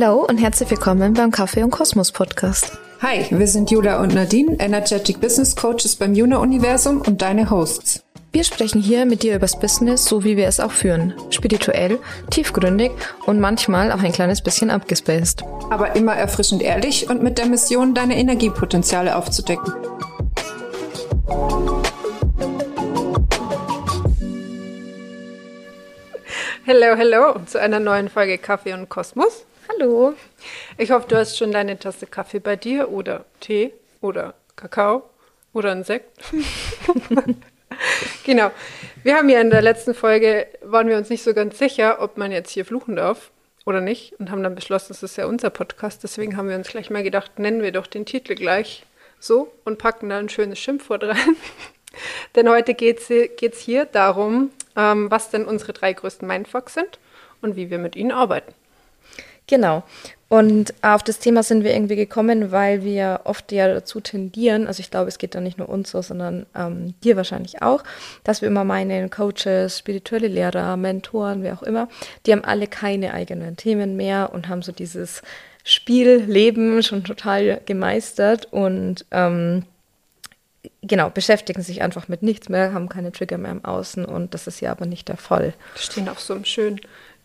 [0.00, 2.72] Hallo und herzlich willkommen beim Kaffee und Kosmos Podcast.
[3.02, 8.02] Hi, wir sind Jula und Nadine, Energetic Business Coaches beim Juna Universum und deine Hosts.
[8.32, 11.12] Wir sprechen hier mit dir übers Business, so wie wir es auch führen.
[11.28, 11.98] Spirituell,
[12.30, 12.92] tiefgründig
[13.26, 15.42] und manchmal auch ein kleines bisschen abgespaced.
[15.68, 19.74] Aber immer erfrischend ehrlich und mit der Mission, deine Energiepotenziale aufzudecken.
[26.64, 29.44] Hello, hello zu einer neuen Folge Kaffee und Kosmos.
[29.72, 30.14] Hallo.
[30.78, 35.08] Ich hoffe, du hast schon deine Tasse Kaffee bei dir oder Tee oder Kakao
[35.52, 36.18] oder ein Sekt.
[38.24, 38.50] genau.
[39.02, 42.16] Wir haben ja in der letzten Folge, waren wir uns nicht so ganz sicher, ob
[42.16, 43.30] man jetzt hier fluchen darf
[43.64, 46.02] oder nicht und haben dann beschlossen, das ist ja unser Podcast.
[46.02, 48.84] Deswegen haben wir uns gleich mal gedacht, nennen wir doch den Titel gleich
[49.20, 51.36] so und packen da ein schönes Schimpfwort rein.
[52.34, 56.98] denn heute geht es hier darum, ähm, was denn unsere drei größten Mindfucks sind
[57.40, 58.52] und wie wir mit ihnen arbeiten.
[59.46, 59.82] Genau.
[60.32, 64.78] Und auf das Thema sind wir irgendwie gekommen, weil wir oft ja dazu tendieren, also
[64.78, 67.82] ich glaube, es geht da nicht nur uns so, sondern ähm, dir wahrscheinlich auch,
[68.22, 71.88] dass wir immer meinen, Coaches, spirituelle Lehrer, Mentoren, wer auch immer,
[72.26, 75.22] die haben alle keine eigenen Themen mehr und haben so dieses
[75.64, 79.64] Spielleben schon total gemeistert und ähm,
[80.82, 84.46] genau, beschäftigen sich einfach mit nichts mehr, haben keine Trigger mehr im Außen und das
[84.46, 85.54] ist ja aber nicht der Fall.
[85.74, 86.80] Stehen auf so einem schönen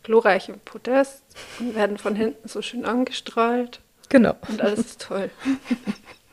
[0.05, 1.23] glorreichen Podest
[1.59, 3.81] und werden von hinten so schön angestrahlt.
[4.09, 4.35] Genau.
[4.47, 5.31] Und alles ist toll.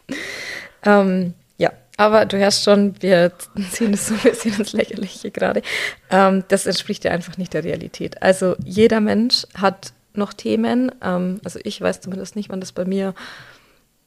[0.84, 3.32] ähm, ja, aber du hörst schon, wir
[3.70, 5.62] ziehen es so ein bisschen ins Lächerliche gerade.
[6.10, 8.22] Ähm, das entspricht ja einfach nicht der Realität.
[8.22, 10.92] Also jeder Mensch hat noch Themen.
[11.02, 13.14] Ähm, also ich weiß zumindest nicht, wann das bei mir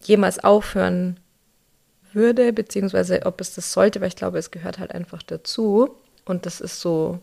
[0.04, 1.20] jemals aufhören
[2.14, 5.96] würde, beziehungsweise ob es das sollte, weil ich glaube, es gehört halt einfach dazu.
[6.24, 7.20] Und das ist so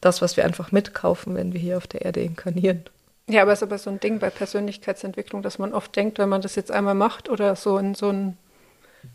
[0.00, 2.84] das, was wir einfach mitkaufen, wenn wir hier auf der Erde inkarnieren.
[3.28, 6.28] Ja, aber es ist aber so ein Ding bei Persönlichkeitsentwicklung, dass man oft denkt, wenn
[6.28, 8.36] man das jetzt einmal macht oder so in so ein,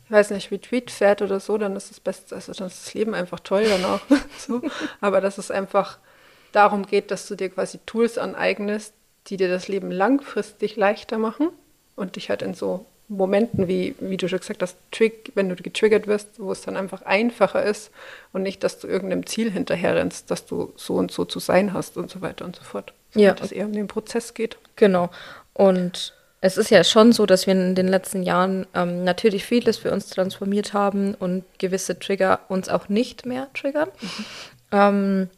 [0.05, 2.93] ich weiß nicht, Retreat fährt oder so, dann ist das Beste, also dann ist das
[2.93, 3.99] Leben einfach toll dann auch.
[4.37, 4.61] so.
[5.01, 5.97] Aber dass es einfach
[6.53, 8.93] darum geht, dass du dir quasi Tools aneignest,
[9.27, 11.49] die dir das Leben langfristig leichter machen
[11.95, 15.55] und dich halt in so Momenten, wie, wie du schon gesagt hast, Trick, wenn du
[15.55, 17.91] getriggert wirst, wo es dann einfach einfacher ist
[18.33, 21.97] und nicht, dass du irgendeinem Ziel hinterherrennst, dass du so und so zu sein hast
[21.97, 22.93] und so weiter und so fort.
[23.13, 23.33] Ja.
[23.33, 24.57] Dass es eher um den Prozess geht.
[24.75, 25.09] Genau.
[25.53, 29.77] Und es ist ja schon so, dass wir in den letzten Jahren ähm, natürlich vieles
[29.77, 33.89] für uns transformiert haben und gewisse Trigger uns auch nicht mehr triggern.
[34.01, 34.25] Mhm.
[34.71, 35.29] Ähm,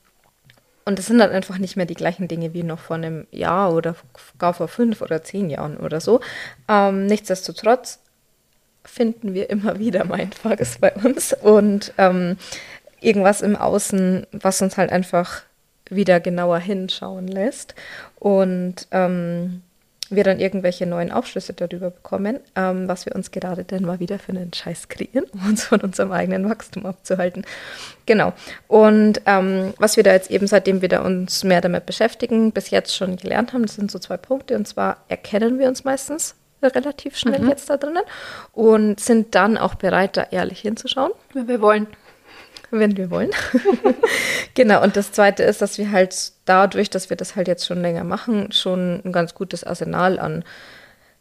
[0.87, 3.73] und es sind dann einfach nicht mehr die gleichen Dinge wie noch vor einem Jahr
[3.73, 3.93] oder
[4.39, 6.21] gar vor fünf oder zehn Jahren oder so.
[6.69, 7.99] Ähm, nichtsdestotrotz
[8.85, 12.37] finden wir immer wieder Mindfucks bei uns und ähm,
[13.01, 15.41] irgendwas im Außen, was uns halt einfach
[15.89, 17.75] wieder genauer hinschauen lässt.
[18.17, 19.63] Und ähm,
[20.09, 24.19] wir dann irgendwelche neuen Aufschlüsse darüber bekommen, ähm, was wir uns gerade denn mal wieder
[24.19, 27.45] für einen Scheiß kreieren, um uns von unserem eigenen Wachstum abzuhalten.
[28.05, 28.33] Genau.
[28.67, 32.69] Und ähm, was wir da jetzt eben, seitdem wir da uns mehr damit beschäftigen, bis
[32.69, 34.55] jetzt schon gelernt haben, das sind so zwei Punkte.
[34.55, 37.49] Und zwar erkennen wir uns meistens relativ schnell mhm.
[37.49, 38.03] jetzt da drinnen
[38.53, 41.11] und sind dann auch bereit, da ehrlich hinzuschauen.
[41.33, 41.87] Wenn wir wollen
[42.71, 43.31] wenn wir wollen.
[44.53, 47.81] genau, und das Zweite ist, dass wir halt dadurch, dass wir das halt jetzt schon
[47.81, 50.43] länger machen, schon ein ganz gutes Arsenal an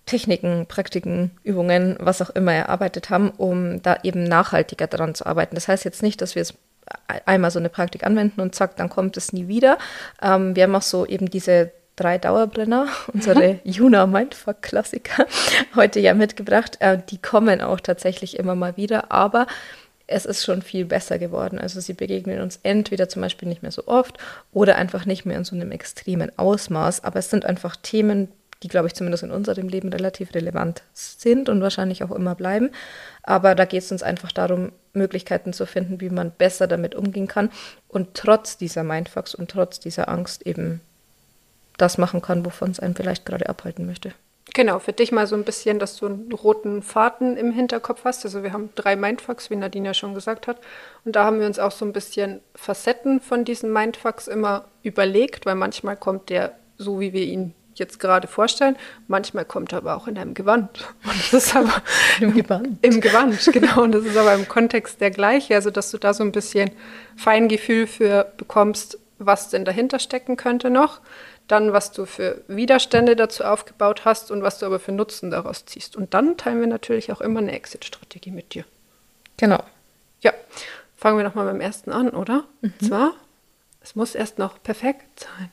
[0.07, 5.57] Techniken, Praktiken, Übungen, was auch immer erarbeitet haben, um da eben nachhaltiger daran zu arbeiten.
[5.57, 6.55] Das heißt jetzt nicht, dass wir es
[7.25, 9.79] einmal so eine Praktik anwenden und zack, dann kommt es nie wieder.
[10.23, 15.27] Ähm, wir haben auch so eben diese drei Dauerbrenner, unsere Juna Mindfuck Klassiker,
[15.75, 16.77] heute ja mitgebracht.
[16.81, 19.47] Äh, die kommen auch tatsächlich immer mal wieder, aber
[20.07, 21.59] es ist schon viel besser geworden.
[21.59, 24.19] Also sie begegnen uns entweder zum Beispiel nicht mehr so oft
[24.53, 27.05] oder einfach nicht mehr in so einem extremen Ausmaß.
[27.05, 28.29] Aber es sind einfach Themen,
[28.63, 32.71] die, glaube ich, zumindest in unserem Leben relativ relevant sind und wahrscheinlich auch immer bleiben.
[33.23, 37.27] Aber da geht es uns einfach darum, Möglichkeiten zu finden, wie man besser damit umgehen
[37.27, 37.51] kann
[37.89, 40.81] und trotz dieser Mindfucks und trotz dieser Angst eben
[41.77, 44.13] das machen kann, wovon es einen vielleicht gerade abhalten möchte.
[44.57, 48.25] Genau, für dich mal so ein bisschen, dass du einen roten Faden im Hinterkopf hast.
[48.25, 50.57] Also wir haben drei Mindfucks, wie Nadine ja schon gesagt hat.
[51.05, 55.45] Und da haben wir uns auch so ein bisschen Facetten von diesen Mindfucks immer überlegt,
[55.45, 58.77] weil manchmal kommt der so, wie wir ihn jetzt gerade vorstellen.
[59.09, 60.71] Manchmal kommt er aber auch in einem Gewand.
[61.05, 61.83] Und das ist aber
[62.23, 62.79] im Gewand.
[62.81, 63.83] Im Gewand, genau.
[63.83, 65.55] Und das ist aber im Kontext der gleiche.
[65.55, 66.71] Also, dass du da so ein bisschen
[67.15, 71.03] Feingefühl für bekommst, was denn dahinter stecken könnte noch
[71.49, 75.65] dann was du für Widerstände dazu aufgebaut hast und was du aber für Nutzen daraus
[75.65, 75.97] ziehst.
[75.97, 78.65] Und dann teilen wir natürlich auch immer eine Exit-Strategie mit dir.
[79.37, 79.63] Genau.
[80.21, 80.33] Ja,
[80.97, 82.45] fangen wir nochmal beim ersten an, oder?
[82.61, 82.73] Mhm.
[82.81, 83.15] Und zwar,
[83.83, 85.51] es muss erst noch perfekt sein.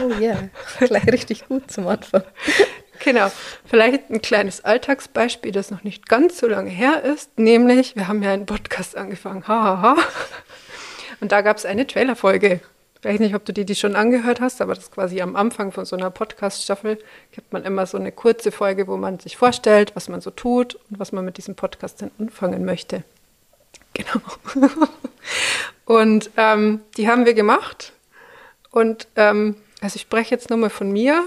[0.00, 0.48] Oh ja, yeah.
[0.86, 2.22] gleich richtig gut zum Anfang.
[3.00, 3.28] Genau.
[3.64, 8.22] Vielleicht ein kleines Alltagsbeispiel, das noch nicht ganz so lange her ist, nämlich, wir haben
[8.22, 9.82] ja einen Podcast angefangen, hahaha.
[9.82, 10.02] Ha, ha.
[11.20, 12.60] Und da gab es eine Trailerfolge.
[13.04, 15.36] Ich weiß nicht, ob du dir die schon angehört hast, aber das ist quasi am
[15.36, 16.98] Anfang von so einer Podcast-Staffel
[17.32, 20.76] gibt man immer so eine kurze Folge, wo man sich vorstellt, was man so tut
[20.88, 23.04] und was man mit diesem Podcast dann anfangen möchte.
[23.92, 24.22] Genau.
[25.84, 27.92] und ähm, die haben wir gemacht.
[28.70, 31.26] Und ähm, also ich spreche jetzt nochmal von mir.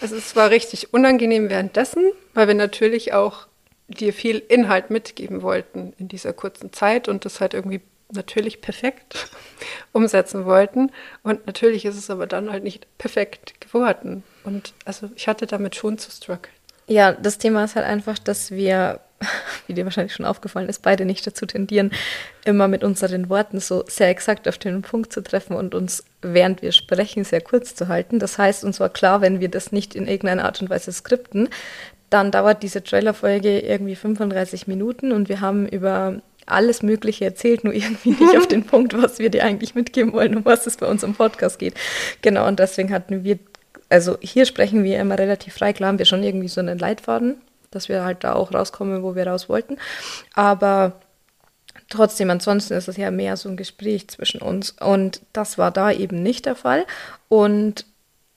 [0.00, 3.48] Also es war richtig unangenehm währenddessen, weil wir natürlich auch
[3.88, 7.80] dir viel Inhalt mitgeben wollten in dieser kurzen Zeit und das halt irgendwie
[8.12, 9.28] natürlich perfekt
[9.92, 10.90] umsetzen wollten.
[11.22, 14.22] Und natürlich ist es aber dann halt nicht perfekt geworden.
[14.44, 16.54] Und also ich hatte damit schon zu strugglen.
[16.86, 19.00] Ja, das Thema ist halt einfach, dass wir,
[19.66, 21.90] wie dir wahrscheinlich schon aufgefallen ist, beide nicht dazu tendieren,
[22.44, 26.60] immer mit unseren Worten so sehr exakt auf den Punkt zu treffen und uns, während
[26.60, 28.18] wir sprechen, sehr kurz zu halten.
[28.18, 31.48] Das heißt, uns war klar, wenn wir das nicht in irgendeiner Art und Weise skripten,
[32.10, 37.74] dann dauert diese Trailerfolge irgendwie 35 Minuten und wir haben über alles Mögliche erzählt, nur
[37.74, 40.86] irgendwie nicht auf den Punkt, was wir dir eigentlich mitgeben wollen, um was es bei
[40.86, 41.74] uns im Podcast geht.
[42.22, 43.38] Genau, und deswegen hatten wir,
[43.88, 47.36] also hier sprechen wir immer relativ frei, klar haben wir schon irgendwie so einen Leitfaden,
[47.70, 49.78] dass wir halt da auch rauskommen, wo wir raus wollten.
[50.34, 51.00] Aber
[51.88, 54.70] trotzdem, ansonsten ist es ja mehr so ein Gespräch zwischen uns.
[54.70, 56.86] Und das war da eben nicht der Fall.
[57.28, 57.86] Und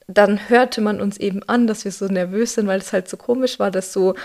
[0.08, 3.18] dann hörte man uns eben an, dass wir so nervös sind, weil es halt so
[3.18, 4.16] komisch war, dass so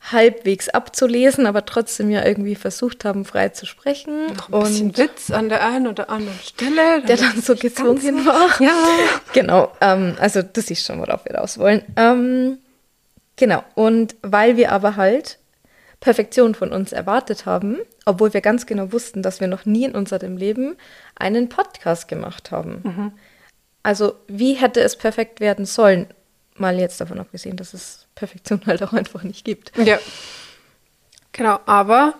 [0.00, 4.28] halbwegs abzulesen, aber trotzdem ja irgendwie versucht haben, frei zu sprechen.
[4.34, 7.02] Noch ein bisschen und Witz an der einen oder anderen Stelle.
[7.02, 8.60] Der dann so gezwungen war.
[8.60, 8.72] Ja.
[9.32, 11.82] Genau, ähm, also du siehst schon, worauf wir raus wollen.
[11.96, 12.58] Ähm,
[13.36, 15.38] genau, und weil wir aber halt
[16.00, 17.76] Perfektion von uns erwartet haben,
[18.06, 20.76] obwohl wir ganz genau wussten, dass wir noch nie in unserem Leben
[21.14, 22.80] einen Podcast gemacht haben.
[22.82, 23.12] Mhm.
[23.82, 26.06] Also wie hätte es perfekt werden sollen?
[26.60, 29.76] Mal jetzt davon abgesehen, dass es Perfektion halt auch einfach nicht gibt.
[29.78, 29.98] Ja.
[31.32, 32.14] Genau, aber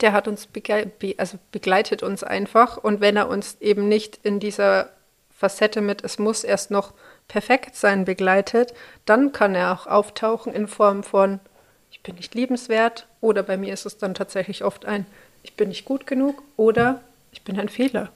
[0.00, 4.40] der hat uns begle also begleitet uns einfach und wenn er uns eben nicht in
[4.40, 4.90] dieser
[5.36, 6.92] Facette mit es muss erst noch
[7.28, 8.74] perfekt sein begleitet,
[9.04, 11.40] dann kann er auch auftauchen in Form von
[11.90, 15.06] ich bin nicht liebenswert oder bei mir ist es dann tatsächlich oft ein
[15.42, 17.00] ich bin nicht gut genug oder
[17.32, 18.10] ich bin ein Fehler.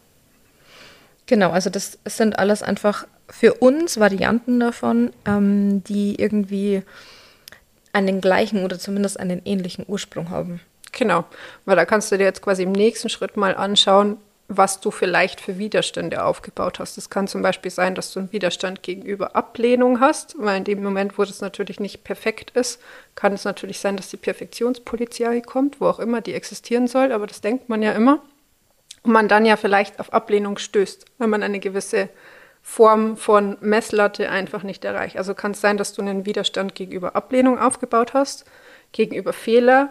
[1.26, 6.82] Genau, also das sind alles einfach für uns Varianten davon, ähm, die irgendwie
[7.92, 10.60] einen gleichen oder zumindest einen ähnlichen Ursprung haben.
[10.92, 11.24] Genau,
[11.64, 14.16] weil da kannst du dir jetzt quasi im nächsten Schritt mal anschauen,
[14.48, 16.98] was du vielleicht für Widerstände aufgebaut hast.
[16.98, 20.82] Es kann zum Beispiel sein, dass du einen Widerstand gegenüber Ablehnung hast, weil in dem
[20.82, 22.80] Moment, wo das natürlich nicht perfekt ist,
[23.14, 27.26] kann es natürlich sein, dass die Perfektionspolizei kommt, wo auch immer die existieren soll, aber
[27.26, 28.22] das denkt man ja immer.
[29.02, 32.08] Und man dann ja vielleicht auf Ablehnung stößt, wenn man eine gewisse
[32.66, 35.18] Form von Messlatte einfach nicht erreicht.
[35.18, 38.46] Also kann es sein, dass du einen Widerstand gegenüber Ablehnung aufgebaut hast,
[38.90, 39.90] gegenüber Fehler,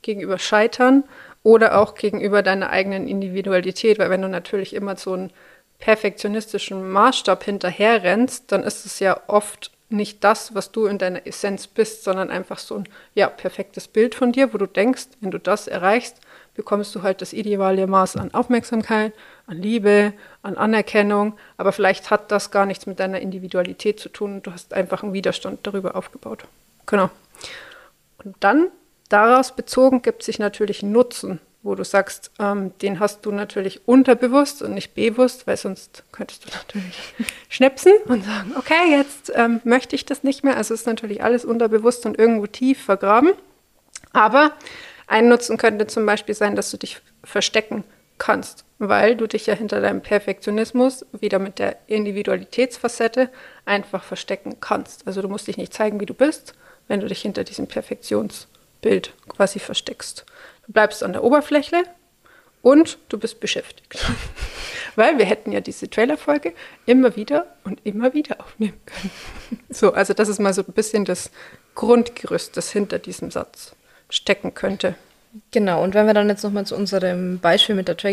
[0.00, 1.04] gegenüber Scheitern
[1.42, 5.32] oder auch gegenüber deiner eigenen Individualität, weil wenn du natürlich immer so einen
[5.78, 11.66] perfektionistischen Maßstab hinterherrennst, dann ist es ja oft nicht das, was du in deiner Essenz
[11.66, 15.38] bist, sondern einfach so ein ja, perfektes Bild von dir, wo du denkst, wenn du
[15.38, 16.20] das erreichst,
[16.54, 19.12] bekommst du halt das ideale Maß an Aufmerksamkeit,
[19.46, 24.34] an Liebe, an Anerkennung, aber vielleicht hat das gar nichts mit deiner Individualität zu tun
[24.34, 26.44] und du hast einfach einen Widerstand darüber aufgebaut.
[26.86, 27.10] Genau.
[28.24, 28.68] Und dann
[29.08, 34.62] daraus bezogen gibt sich natürlich Nutzen, wo du sagst, ähm, den hast du natürlich unterbewusst
[34.62, 37.14] und nicht bewusst, weil sonst könntest du natürlich
[37.48, 40.56] schnipsen und sagen, okay, jetzt ähm, möchte ich das nicht mehr.
[40.56, 43.32] Also ist natürlich alles unterbewusst und irgendwo tief vergraben.
[44.12, 44.52] Aber
[45.06, 47.84] ein Nutzen könnte zum Beispiel sein, dass du dich verstecken
[48.18, 53.30] kannst, weil du dich ja hinter deinem Perfektionismus wieder mit der Individualitätsfacette
[53.64, 55.06] einfach verstecken kannst.
[55.06, 56.54] Also du musst dich nicht zeigen, wie du bist,
[56.88, 60.24] wenn du dich hinter diesem Perfektionsbild quasi versteckst.
[60.66, 61.84] Du bleibst an der Oberfläche
[62.62, 63.94] und du bist beschäftigt.
[64.96, 66.52] weil wir hätten ja diese Trailerfolge
[66.86, 69.10] immer wieder und immer wieder aufnehmen können.
[69.68, 71.30] So, also das ist mal so ein bisschen das
[71.74, 73.74] Grundgerüst, das hinter diesem Satz
[74.08, 74.94] stecken könnte.
[75.50, 78.10] Genau, und wenn wir dann jetzt nochmal zu unserem Beispiel mit der Tra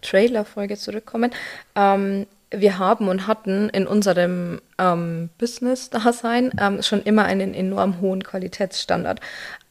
[0.00, 1.32] Trailer-Folge zurückkommen,
[1.74, 8.22] ähm, wir haben und hatten in unserem ähm, Business-Dasein ähm, schon immer einen enorm hohen
[8.22, 9.20] Qualitätsstandard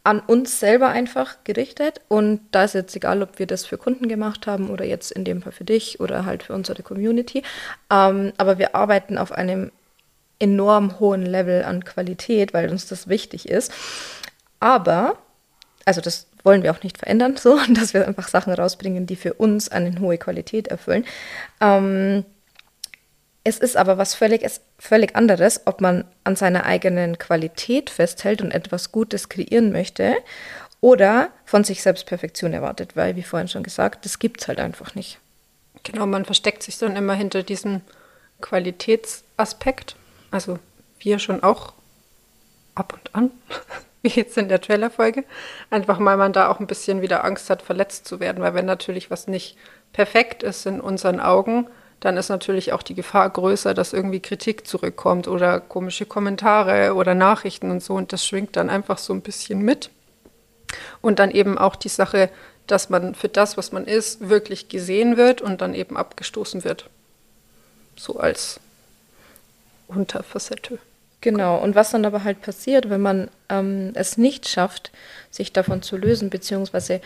[0.03, 2.01] an uns selber einfach gerichtet.
[2.08, 5.25] Und da ist jetzt egal, ob wir das für Kunden gemacht haben oder jetzt in
[5.25, 7.44] dem Fall für dich oder halt für unsere Community.
[7.91, 9.72] Ähm, aber wir arbeiten auf einem
[10.39, 13.74] enorm hohen Level an Qualität, weil uns das wichtig ist.
[14.60, 15.17] Aber
[15.88, 19.34] also das wollen wir auch nicht verändern, so, dass wir einfach Sachen rausbringen, die für
[19.34, 21.06] uns eine hohe Qualität erfüllen.
[21.62, 22.25] Ähm,
[23.44, 24.46] Es ist aber was völlig,
[24.77, 30.16] völlig anderes, ob man an seiner eigenen Qualität festhält und etwas Gutes kreieren möchte
[30.82, 34.60] oder von sich selbst Perfektion erwartet, weil, wie vorhin schon gesagt, das gibt es halt
[34.60, 35.20] einfach nicht.
[35.84, 37.82] Genau, man versteckt sich dann immer hinter diesem
[38.42, 39.96] Qualitätsaspekt.
[40.30, 40.60] Also
[41.00, 41.74] wir schon auch
[42.75, 43.32] ab und an,
[44.01, 45.24] wie jetzt in der Trailer-Folge.
[45.70, 48.44] Einfach weil man da auch ein bisschen wieder Angst hat, verletzt zu werden.
[48.44, 49.58] Weil wenn natürlich was nicht
[49.94, 51.68] perfekt ist in unseren Augen,
[52.00, 57.16] dann ist natürlich auch die Gefahr größer, dass irgendwie Kritik zurückkommt oder komische Kommentare oder
[57.16, 57.96] Nachrichten und so.
[57.96, 59.89] Und das schwingt dann einfach so ein bisschen mit.
[61.01, 62.30] Und dann eben auch die Sache,
[62.68, 66.89] dass man für das, was man ist, wirklich gesehen wird und dann eben abgestoßen wird.
[67.96, 68.60] So als
[69.88, 70.77] Unterfacette.
[71.22, 74.92] Genau, und was dann aber halt passiert, wenn man ähm, es nicht schafft,
[75.32, 77.02] sich davon zu lösen, beziehungsweise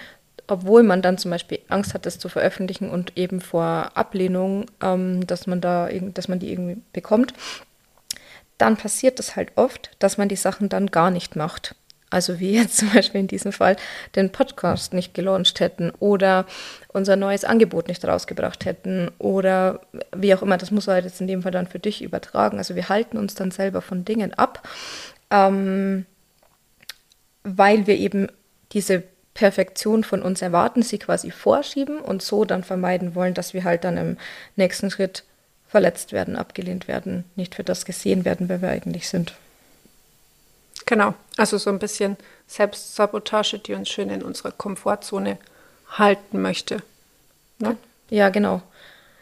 [0.47, 5.25] obwohl man dann zum Beispiel Angst hat, das zu veröffentlichen und eben vor Ablehnung, ähm,
[5.25, 7.33] dass man da, dass man die irgendwie bekommt,
[8.57, 11.75] dann passiert es halt oft, dass man die Sachen dann gar nicht macht.
[12.11, 13.77] Also wie jetzt zum Beispiel in diesem Fall
[14.15, 16.45] den Podcast nicht gelauncht hätten oder
[16.89, 19.81] unser neues Angebot nicht rausgebracht hätten oder
[20.15, 22.59] wie auch immer, das muss halt jetzt in dem Fall dann für dich übertragen.
[22.59, 24.67] Also wir halten uns dann selber von Dingen ab,
[25.31, 26.05] ähm,
[27.43, 28.27] weil wir eben
[28.73, 29.03] diese
[29.33, 33.85] Perfektion von uns erwarten, sie quasi vorschieben und so dann vermeiden wollen, dass wir halt
[33.85, 34.17] dann im
[34.57, 35.23] nächsten Schritt
[35.67, 39.33] verletzt werden, abgelehnt werden, nicht für das gesehen werden, wer wir eigentlich sind.
[40.91, 42.17] Genau, also so ein bisschen
[42.47, 45.37] Selbstsabotage, die uns schön in unserer Komfortzone
[45.87, 46.83] halten möchte.
[47.59, 47.77] Ne?
[48.09, 48.61] Ja, genau.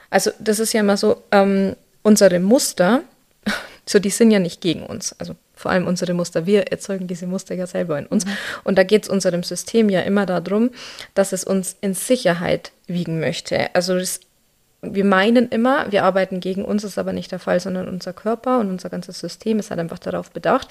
[0.09, 3.03] Also das ist ja immer so, ähm, unsere Muster,
[3.85, 5.15] so die sind ja nicht gegen uns.
[5.19, 6.47] Also vor allem unsere Muster.
[6.47, 8.25] Wir erzeugen diese Muster ja selber in uns.
[8.25, 8.31] Mhm.
[8.63, 10.71] Und da geht es unserem System ja immer darum,
[11.13, 13.75] dass es uns in Sicherheit wiegen möchte.
[13.75, 14.21] Also das
[14.81, 18.59] wir meinen immer, wir arbeiten gegen uns, ist aber nicht der Fall, sondern unser Körper
[18.59, 20.69] und unser ganzes System ist halt einfach darauf bedacht,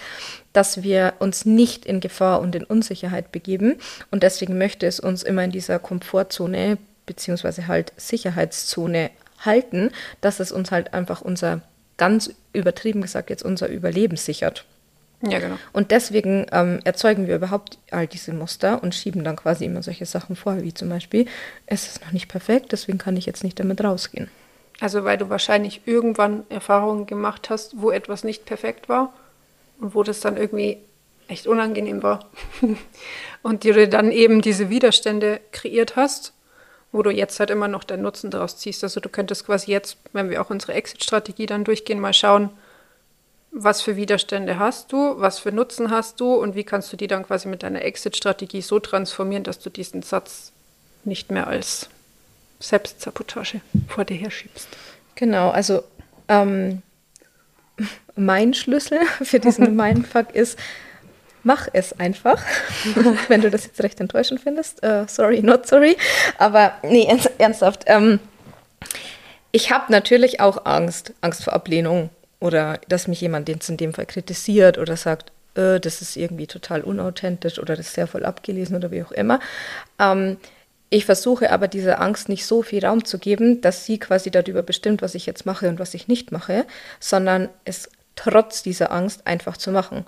[0.52, 3.76] dass wir uns nicht in Gefahr und in Unsicherheit begeben.
[4.10, 9.10] Und deswegen möchte es uns immer in dieser Komfortzone beziehungsweise halt Sicherheitszone
[9.40, 11.60] halten, dass es uns halt einfach unser,
[11.96, 14.64] ganz übertrieben gesagt jetzt, unser Überleben sichert.
[15.22, 15.56] Ja, genau.
[15.72, 20.06] Und deswegen ähm, erzeugen wir überhaupt all diese Muster und schieben dann quasi immer solche
[20.06, 21.26] Sachen vor, wie zum Beispiel,
[21.66, 24.30] es ist noch nicht perfekt, deswegen kann ich jetzt nicht damit rausgehen.
[24.80, 29.12] Also weil du wahrscheinlich irgendwann Erfahrungen gemacht hast, wo etwas nicht perfekt war
[29.80, 30.78] und wo das dann irgendwie
[31.26, 32.30] echt unangenehm war.
[33.42, 36.32] und dir dann eben diese Widerstände kreiert hast,
[36.92, 38.84] wo du jetzt halt immer noch deinen Nutzen daraus ziehst.
[38.84, 42.50] Also du könntest quasi jetzt, wenn wir auch unsere Exit-Strategie dann durchgehen, mal schauen,
[43.50, 47.06] was für Widerstände hast du, was für Nutzen hast du und wie kannst du die
[47.06, 50.52] dann quasi mit deiner Exit-Strategie so transformieren, dass du diesen Satz
[51.04, 51.88] nicht mehr als
[52.60, 54.68] Selbstsabotage vor dir herschiebst.
[55.14, 55.82] Genau, also
[56.28, 56.82] ähm,
[58.16, 60.58] mein Schlüssel für diesen Mindfuck ist,
[61.42, 62.42] mach es einfach.
[63.28, 65.96] Wenn du das jetzt recht enttäuschend findest, uh, sorry, not sorry.
[66.36, 67.84] Aber nee, ernsthaft.
[67.86, 68.20] Ähm,
[69.50, 73.92] ich habe natürlich auch Angst, Angst vor Ablehnung oder dass mich jemand jetzt in dem
[73.92, 78.24] Fall kritisiert oder sagt, äh, das ist irgendwie total unauthentisch oder das ist sehr voll
[78.24, 79.40] abgelesen oder wie auch immer.
[79.98, 80.38] Ähm,
[80.90, 84.62] ich versuche aber dieser Angst nicht so viel Raum zu geben, dass sie quasi darüber
[84.62, 86.64] bestimmt, was ich jetzt mache und was ich nicht mache,
[86.98, 90.06] sondern es trotz dieser Angst einfach zu machen.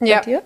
[0.00, 0.22] Ja.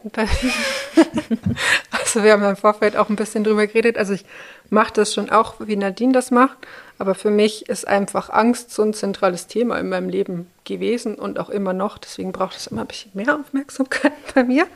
[1.91, 3.99] also wir haben im Vorfeld auch ein bisschen drüber geredet.
[3.99, 4.25] Also ich
[4.71, 6.59] mache das schon auch, wie Nadine das macht.
[6.99, 11.39] Aber für mich ist einfach Angst so ein zentrales Thema in meinem Leben gewesen und
[11.39, 11.99] auch immer noch.
[11.99, 14.67] Deswegen braucht es immer ein bisschen mehr Aufmerksamkeit bei mir.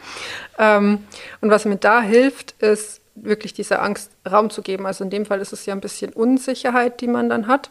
[0.58, 1.04] Ähm,
[1.40, 4.86] und was mir da hilft, ist wirklich dieser Angst Raum zu geben.
[4.86, 7.70] Also in dem Fall ist es ja ein bisschen Unsicherheit, die man dann hat.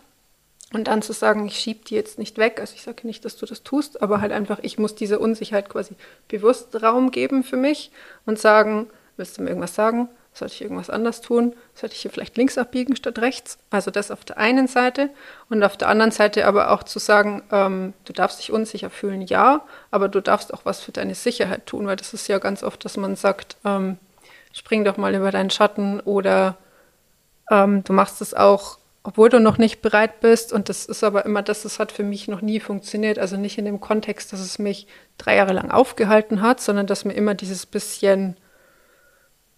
[0.73, 2.59] Und dann zu sagen, ich schiebe die jetzt nicht weg.
[2.59, 5.69] Also ich sage nicht, dass du das tust, aber halt einfach, ich muss diese Unsicherheit
[5.69, 5.95] quasi
[6.27, 7.91] bewusst Raum geben für mich
[8.25, 10.09] und sagen, willst du mir irgendwas sagen?
[10.33, 11.55] Sollte ich irgendwas anders tun?
[11.73, 13.57] Sollte ich hier vielleicht links abbiegen statt rechts?
[13.71, 15.09] Also das auf der einen Seite.
[15.49, 19.21] Und auf der anderen Seite aber auch zu sagen, ähm, du darfst dich unsicher fühlen,
[19.21, 22.61] ja, aber du darfst auch was für deine Sicherheit tun, weil das ist ja ganz
[22.61, 23.97] oft, dass man sagt, ähm,
[24.53, 26.57] spring doch mal über deinen Schatten oder
[27.49, 30.51] ähm, du machst es auch obwohl du noch nicht bereit bist.
[30.51, 33.19] Und das ist aber immer das, das hat für mich noch nie funktioniert.
[33.19, 34.87] Also nicht in dem Kontext, dass es mich
[35.17, 38.37] drei Jahre lang aufgehalten hat, sondern dass mir immer dieses bisschen,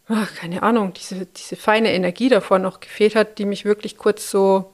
[0.08, 4.30] ach, keine Ahnung, diese, diese feine Energie davor noch gefehlt hat, die mich wirklich kurz
[4.30, 4.74] so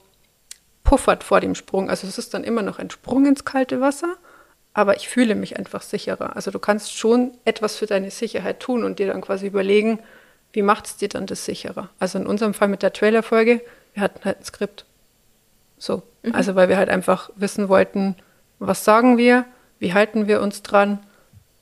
[0.84, 1.90] puffert vor dem Sprung.
[1.90, 4.16] Also es ist dann immer noch ein Sprung ins kalte Wasser,
[4.72, 6.36] aber ich fühle mich einfach sicherer.
[6.36, 9.98] Also du kannst schon etwas für deine Sicherheit tun und dir dann quasi überlegen,
[10.52, 11.90] wie macht es dir dann das sicherer?
[11.98, 13.62] Also in unserem Fall mit der Trailerfolge,
[13.96, 14.84] wir hatten halt ein Skript.
[15.78, 16.02] So.
[16.22, 16.34] Mhm.
[16.34, 18.14] Also weil wir halt einfach wissen wollten,
[18.58, 19.46] was sagen wir,
[19.78, 21.00] wie halten wir uns dran.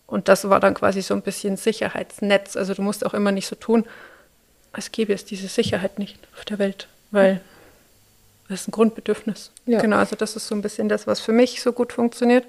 [0.06, 2.56] Und das war dann quasi so ein bisschen Sicherheitsnetz.
[2.56, 3.84] Also du musst auch immer nicht so tun,
[4.72, 7.40] als gäbe es diese Sicherheit nicht auf der Welt, weil
[8.48, 9.52] das ist ein Grundbedürfnis.
[9.66, 9.80] Ja.
[9.80, 12.44] Genau, also das ist so ein bisschen das, was für mich so gut funktioniert.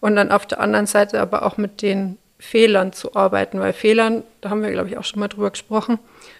[0.00, 4.22] Und dann auf der anderen Seite aber auch mit den Fehlern zu arbeiten, weil Fehlern,
[4.40, 5.98] da haben wir, glaube ich, auch schon mal drüber gesprochen,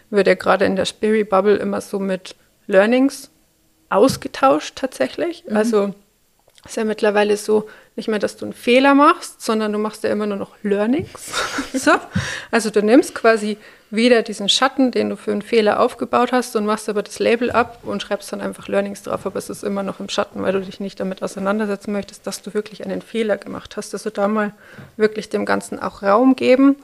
[0.09, 2.37] wird ja gerade in der Spirit Bubble immer so mit
[2.67, 3.31] Learnings
[3.89, 5.45] ausgetauscht tatsächlich.
[5.49, 5.57] Mhm.
[5.57, 5.95] Also
[6.65, 10.11] ist ja mittlerweile so, nicht mehr, dass du einen Fehler machst, sondern du machst ja
[10.11, 11.33] immer nur noch Learnings.
[11.73, 11.93] so.
[12.51, 13.57] Also du nimmst quasi
[13.91, 17.51] wieder diesen Schatten, den du für einen Fehler aufgebaut hast und machst aber das Label
[17.53, 20.53] ab und schreibst dann einfach Learnings drauf, aber es ist immer noch im Schatten, weil
[20.53, 23.95] du dich nicht damit auseinandersetzen möchtest, dass du wirklich einen Fehler gemacht hast.
[23.95, 24.53] Also da mal
[24.97, 26.77] wirklich dem Ganzen auch Raum geben,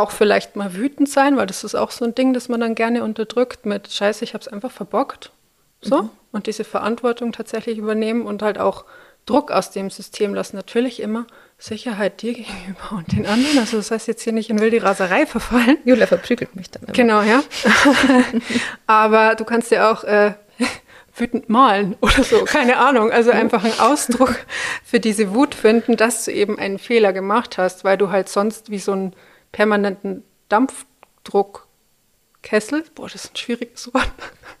[0.00, 2.74] auch vielleicht mal wütend sein, weil das ist auch so ein Ding, das man dann
[2.74, 5.32] gerne unterdrückt mit Scheiße, ich habe es einfach verbockt.
[5.80, 6.02] So.
[6.02, 6.10] Mhm.
[6.32, 8.84] Und diese Verantwortung tatsächlich übernehmen und halt auch
[9.26, 10.56] Druck aus dem System lassen.
[10.56, 11.26] Natürlich immer
[11.58, 13.58] Sicherheit dir gegenüber und den anderen.
[13.58, 15.78] Also das heißt jetzt hier nicht in wilde Raserei verfallen.
[15.84, 16.92] Julia verprügelt mich dann immer.
[16.92, 17.42] Genau, ja.
[18.86, 20.34] Aber du kannst ja auch äh,
[21.16, 23.10] wütend malen oder so, keine Ahnung.
[23.10, 24.36] Also einfach einen Ausdruck
[24.84, 28.70] für diese Wut finden, dass du eben einen Fehler gemacht hast, weil du halt sonst
[28.70, 29.14] wie so einen
[29.56, 34.12] permanenten Dampfdruckkessel, boah, das ist ein schwieriges Wort,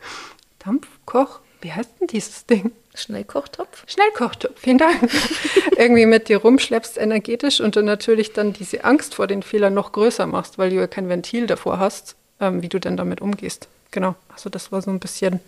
[0.64, 2.72] Dampfkoch, wie heißt denn dieses Ding?
[2.94, 3.84] Schnellkochtopf?
[3.86, 5.10] Schnellkochtopf, vielen Dank.
[5.76, 9.92] Irgendwie mit dir rumschleppst energetisch und dann natürlich dann diese Angst vor den Fehlern noch
[9.92, 13.68] größer machst, weil du ja kein Ventil davor hast, ähm, wie du denn damit umgehst.
[13.90, 15.40] Genau, also das war so ein bisschen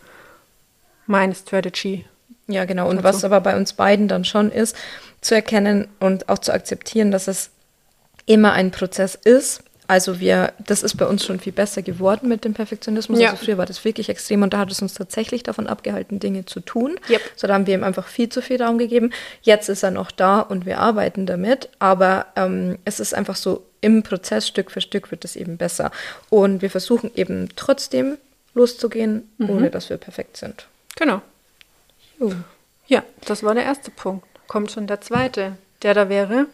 [1.07, 2.05] meine Strategy.
[2.49, 2.91] Ja, genau.
[2.91, 3.05] Und dazu.
[3.05, 4.77] was aber bei uns beiden dann schon ist,
[5.23, 7.49] zu erkennen und auch zu akzeptieren, dass es
[8.29, 12.45] immer ein Prozess ist, also wir, das ist bei uns schon viel besser geworden mit
[12.45, 13.19] dem Perfektionismus.
[13.19, 13.31] Ja.
[13.31, 16.45] Also früher war das wirklich extrem und da hat es uns tatsächlich davon abgehalten, Dinge
[16.45, 17.01] zu tun.
[17.09, 17.23] Yep.
[17.37, 19.13] So da haben wir ihm einfach viel zu viel Raum gegeben.
[19.41, 23.65] Jetzt ist er noch da und wir arbeiten damit, aber ähm, es ist einfach so
[23.81, 25.91] im Prozess Stück für Stück wird es eben besser.
[26.29, 28.19] Und wir versuchen eben trotzdem
[28.53, 29.51] loszugehen, mhm.
[29.51, 30.67] ohne dass wir perfekt sind.
[30.97, 31.23] Genau.
[32.21, 32.35] Uh.
[32.89, 34.27] Ja, das war der erste Punkt.
[34.49, 36.47] Kommt schon der zweite, der da wäre,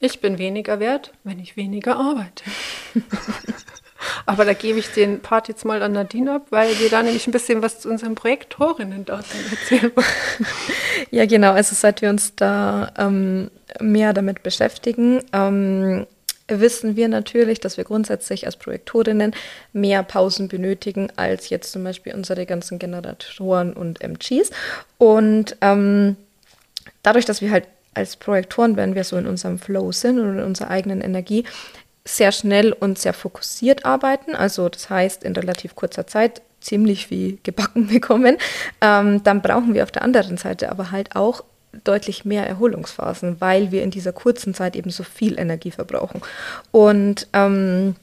[0.00, 2.44] ich bin weniger wert, wenn ich weniger arbeite.
[4.24, 7.26] Aber da gebe ich den Part jetzt mal an Nadine ab, weil wir da nämlich
[7.26, 10.06] ein bisschen was zu unseren Projektorinnen-Daten erzählen wollen.
[11.10, 11.52] Ja, genau.
[11.52, 16.06] Also seit wir uns da ähm, mehr damit beschäftigen, ähm,
[16.46, 19.34] wissen wir natürlich, dass wir grundsätzlich als Projektorinnen
[19.72, 24.50] mehr Pausen benötigen als jetzt zum Beispiel unsere ganzen Generatoren und MGs.
[24.98, 26.16] Und ähm,
[27.02, 30.44] dadurch, dass wir halt als Projektoren, wenn wir so in unserem Flow sind und in
[30.44, 31.44] unserer eigenen Energie,
[32.04, 34.34] sehr schnell und sehr fokussiert arbeiten.
[34.34, 38.36] Also das heißt, in relativ kurzer Zeit ziemlich viel gebacken bekommen.
[38.80, 41.44] Ähm, dann brauchen wir auf der anderen Seite aber halt auch
[41.84, 46.20] deutlich mehr Erholungsphasen, weil wir in dieser kurzen Zeit eben so viel Energie verbrauchen.
[46.72, 47.94] Und ähm,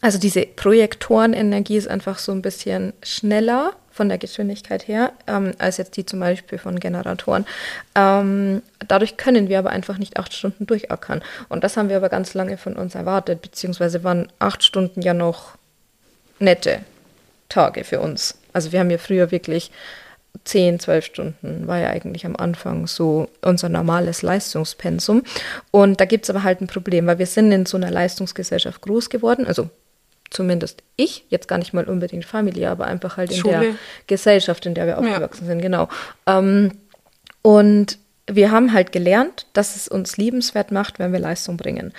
[0.00, 5.76] also diese Projektorenenergie ist einfach so ein bisschen schneller von der Geschwindigkeit her, ähm, als
[5.76, 7.46] jetzt die zum Beispiel von Generatoren.
[7.94, 11.22] Ähm, dadurch können wir aber einfach nicht acht Stunden durchackern.
[11.48, 15.14] Und das haben wir aber ganz lange von uns erwartet, beziehungsweise waren acht Stunden ja
[15.14, 15.56] noch
[16.38, 16.80] nette
[17.48, 18.38] Tage für uns.
[18.52, 19.70] Also wir haben ja früher wirklich
[20.44, 25.22] zehn, zwölf Stunden war ja eigentlich am Anfang so unser normales Leistungspensum.
[25.70, 28.80] Und da gibt es aber halt ein Problem, weil wir sind in so einer Leistungsgesellschaft
[28.80, 29.68] groß geworden, also
[30.32, 33.60] zumindest ich, jetzt gar nicht mal unbedingt Familie, aber einfach halt in Schule.
[33.60, 33.74] der
[34.06, 35.50] Gesellschaft, in der wir aufgewachsen ja.
[35.50, 35.88] sind, genau.
[36.26, 36.72] Ähm,
[37.42, 41.92] und wir haben halt gelernt, dass es uns liebenswert macht, wenn wir Leistung bringen.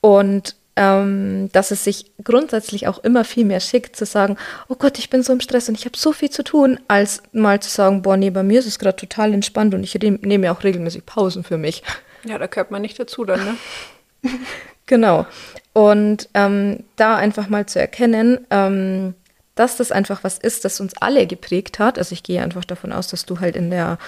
[0.00, 4.36] Und ähm, dass es sich grundsätzlich auch immer viel mehr schickt, zu sagen,
[4.68, 7.22] oh Gott, ich bin so im Stress und ich habe so viel zu tun, als
[7.32, 10.46] mal zu sagen, boah, nee, bei mir ist es gerade total entspannt und ich nehme
[10.46, 11.82] ja auch regelmäßig Pausen für mich.
[12.24, 14.30] Ja, da gehört man nicht dazu dann, ne?
[14.86, 15.26] genau.
[15.72, 19.14] Und ähm, da einfach mal zu erkennen, ähm,
[19.54, 21.98] dass das einfach was ist, das uns alle geprägt hat.
[21.98, 23.98] Also ich gehe einfach davon aus, dass du halt in der,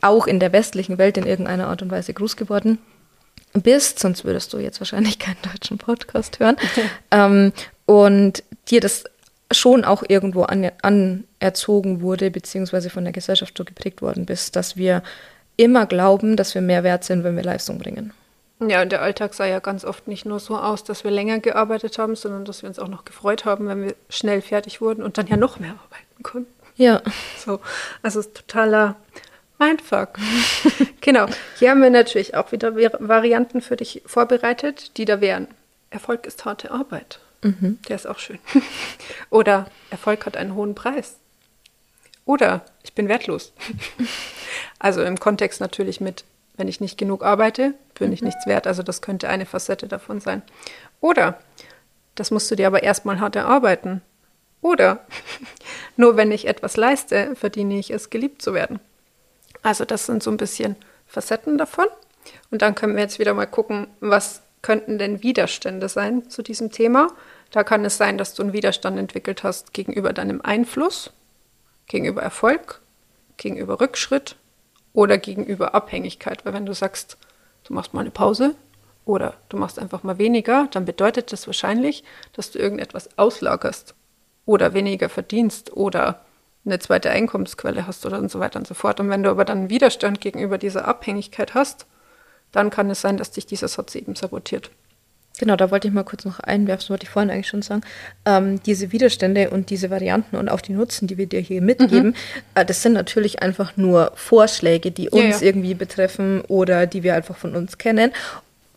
[0.00, 2.78] auch in der westlichen Welt in irgendeiner Art und Weise groß geworden
[3.54, 6.56] bist, sonst würdest du jetzt wahrscheinlich keinen deutschen Podcast hören.
[7.10, 7.52] ähm,
[7.86, 9.04] und dir das
[9.50, 14.76] schon auch irgendwo an, anerzogen wurde, beziehungsweise von der Gesellschaft so geprägt worden bist, dass
[14.76, 15.02] wir
[15.56, 18.12] immer glauben, dass wir mehr wert sind, wenn wir Leistung bringen.
[18.68, 21.38] Ja, und der Alltag sah ja ganz oft nicht nur so aus, dass wir länger
[21.38, 25.02] gearbeitet haben, sondern dass wir uns auch noch gefreut haben, wenn wir schnell fertig wurden
[25.02, 26.52] und dann ja noch mehr arbeiten konnten.
[26.76, 27.02] Ja.
[27.38, 27.60] So,
[28.02, 28.96] also es ist totaler
[29.58, 30.18] Mindfuck.
[31.00, 31.26] genau.
[31.58, 35.48] Hier haben wir natürlich auch wieder Varianten für dich vorbereitet, die da wären.
[35.90, 37.20] Erfolg ist harte Arbeit.
[37.42, 37.78] Mhm.
[37.88, 38.38] Der ist auch schön.
[39.30, 41.16] Oder Erfolg hat einen hohen Preis.
[42.24, 43.52] Oder ich bin wertlos.
[44.78, 46.24] also im Kontext natürlich mit,
[46.56, 48.66] wenn ich nicht genug arbeite, bin ich nichts wert.
[48.66, 50.42] Also das könnte eine Facette davon sein.
[51.00, 51.38] Oder,
[52.14, 54.02] das musst du dir aber erstmal hart erarbeiten.
[54.60, 55.06] Oder,
[55.96, 58.80] nur wenn ich etwas leiste, verdiene ich es, geliebt zu werden.
[59.62, 60.76] Also das sind so ein bisschen
[61.06, 61.86] Facetten davon.
[62.50, 66.70] Und dann können wir jetzt wieder mal gucken, was könnten denn Widerstände sein zu diesem
[66.70, 67.08] Thema.
[67.50, 71.10] Da kann es sein, dass du einen Widerstand entwickelt hast gegenüber deinem Einfluss,
[71.86, 72.80] gegenüber Erfolg,
[73.36, 74.36] gegenüber Rückschritt
[74.92, 76.44] oder gegenüber Abhängigkeit.
[76.46, 77.18] Weil wenn du sagst,
[77.64, 78.54] du machst mal eine Pause
[79.04, 83.94] oder du machst einfach mal weniger, dann bedeutet das wahrscheinlich, dass du irgendetwas auslagerst
[84.46, 86.24] oder weniger verdienst oder
[86.64, 89.00] eine zweite Einkommensquelle hast oder und so weiter und so fort.
[89.00, 91.86] Und wenn du aber dann Widerstand gegenüber dieser Abhängigkeit hast,
[92.52, 94.70] dann kann es sein, dass dich dieser Satz eben sabotiert.
[95.38, 97.82] Genau, da wollte ich mal kurz noch einwerfen, wollte ich vorhin eigentlich schon sagen.
[98.26, 102.08] Ähm, diese Widerstände und diese Varianten und auch die Nutzen, die wir dir hier mitgeben,
[102.08, 102.14] mhm.
[102.54, 105.42] äh, das sind natürlich einfach nur Vorschläge, die uns ja, ja.
[105.42, 108.12] irgendwie betreffen oder die wir einfach von uns kennen.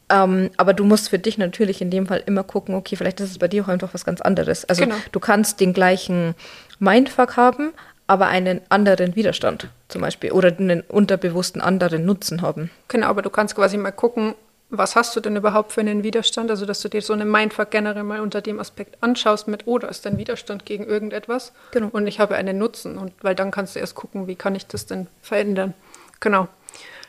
[0.09, 3.31] Ähm, aber du musst für dich natürlich in dem Fall immer gucken, okay, vielleicht ist
[3.31, 4.65] es bei dir auch einfach was ganz anderes.
[4.65, 4.95] Also genau.
[5.11, 6.35] du kannst den gleichen
[6.79, 7.73] Mindfuck haben,
[8.07, 12.69] aber einen anderen Widerstand zum Beispiel oder einen unterbewussten anderen Nutzen haben.
[12.87, 14.35] Genau, aber du kannst quasi mal gucken,
[14.69, 16.49] was hast du denn überhaupt für einen Widerstand?
[16.49, 19.77] Also, dass du dir so einen Mindfuck generell mal unter dem Aspekt anschaust mit, oh,
[19.77, 21.89] da ist ein Widerstand gegen irgendetwas genau.
[21.91, 22.97] und ich habe einen Nutzen.
[22.97, 25.73] Und weil dann kannst du erst gucken, wie kann ich das denn verändern.
[26.19, 26.47] Genau.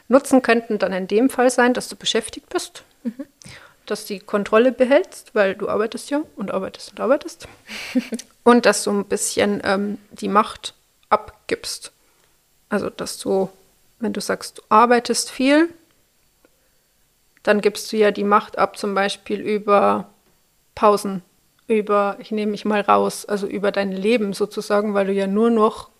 [0.08, 3.26] Nutzen könnten dann in dem Fall sein, dass du beschäftigt bist, mhm.
[3.86, 7.48] dass du die Kontrolle behältst, weil du arbeitest ja und arbeitest und arbeitest.
[8.44, 10.74] und dass du ein bisschen ähm, die Macht
[11.08, 11.92] abgibst.
[12.68, 13.48] Also, dass du,
[13.98, 15.70] wenn du sagst, du arbeitest viel,
[17.46, 20.10] dann gibst du ja die Macht ab, zum Beispiel über
[20.74, 21.22] Pausen,
[21.68, 25.50] über, ich nehme mich mal raus, also über dein Leben sozusagen, weil du ja nur
[25.50, 25.90] noch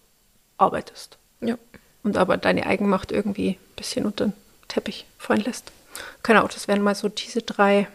[0.59, 1.19] arbeitest.
[1.41, 1.57] Ja.
[2.03, 4.33] Und aber deine Eigenmacht irgendwie ein bisschen unter den
[4.69, 5.73] Teppich fallen lässt.
[6.23, 7.89] Genau, das wären mal so diese drei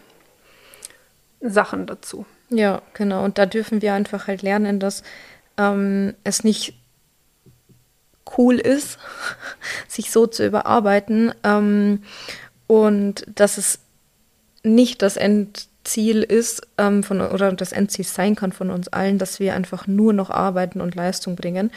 [1.40, 2.26] Sachen dazu.
[2.50, 3.24] Ja, genau.
[3.24, 5.02] Und da dürfen wir einfach halt lernen, dass
[5.58, 6.74] ähm, es nicht
[8.36, 8.98] cool ist,
[9.88, 11.34] sich so zu überarbeiten.
[11.44, 12.02] Ähm,
[12.66, 13.80] und dass es
[14.62, 19.40] nicht das Endziel ist ähm, von, oder das Endziel sein kann von uns allen, dass
[19.40, 21.70] wir einfach nur noch arbeiten und Leistung bringen,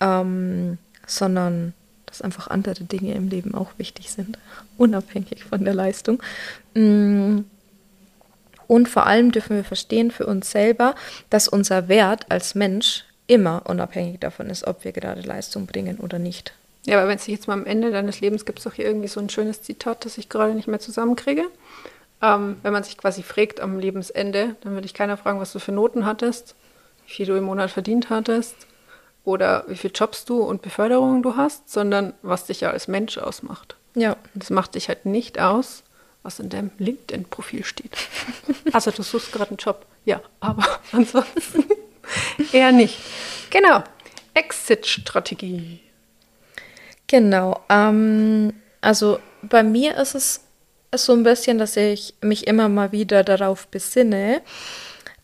[0.00, 1.74] ähm, sondern
[2.06, 4.38] dass einfach andere Dinge im Leben auch wichtig sind,
[4.76, 6.22] unabhängig von der Leistung.
[6.74, 7.40] Mm.
[8.66, 10.94] Und vor allem dürfen wir verstehen für uns selber,
[11.28, 16.20] dass unser Wert als Mensch immer unabhängig davon ist, ob wir gerade Leistung bringen oder
[16.20, 16.52] nicht.
[16.86, 19.08] Ja, aber wenn es jetzt mal am Ende deines Lebens gibt es doch hier irgendwie
[19.08, 21.44] so ein schönes Zitat, das ich gerade nicht mehr zusammenkriege.
[22.22, 25.58] Ähm, wenn man sich quasi fragt am Lebensende, dann würde ich keiner fragen, was du
[25.58, 26.54] für Noten hattest,
[27.06, 28.54] wie viel du im Monat verdient hattest
[29.24, 33.18] oder wie viele Jobs du und Beförderungen du hast, sondern was dich ja als Mensch
[33.18, 33.76] ausmacht.
[33.94, 34.12] Ja.
[34.34, 35.82] Und das macht dich halt nicht aus,
[36.22, 37.96] was in deinem LinkedIn-Profil steht.
[38.72, 39.86] also du suchst gerade einen Job.
[40.04, 41.64] Ja, aber ansonsten
[42.52, 42.98] eher nicht.
[43.50, 43.82] Genau.
[44.34, 45.80] Exit-Strategie.
[47.10, 47.58] Genau.
[47.68, 50.44] Ähm, also bei mir ist es
[50.94, 54.42] so ein bisschen, dass ich mich immer mal wieder darauf besinne,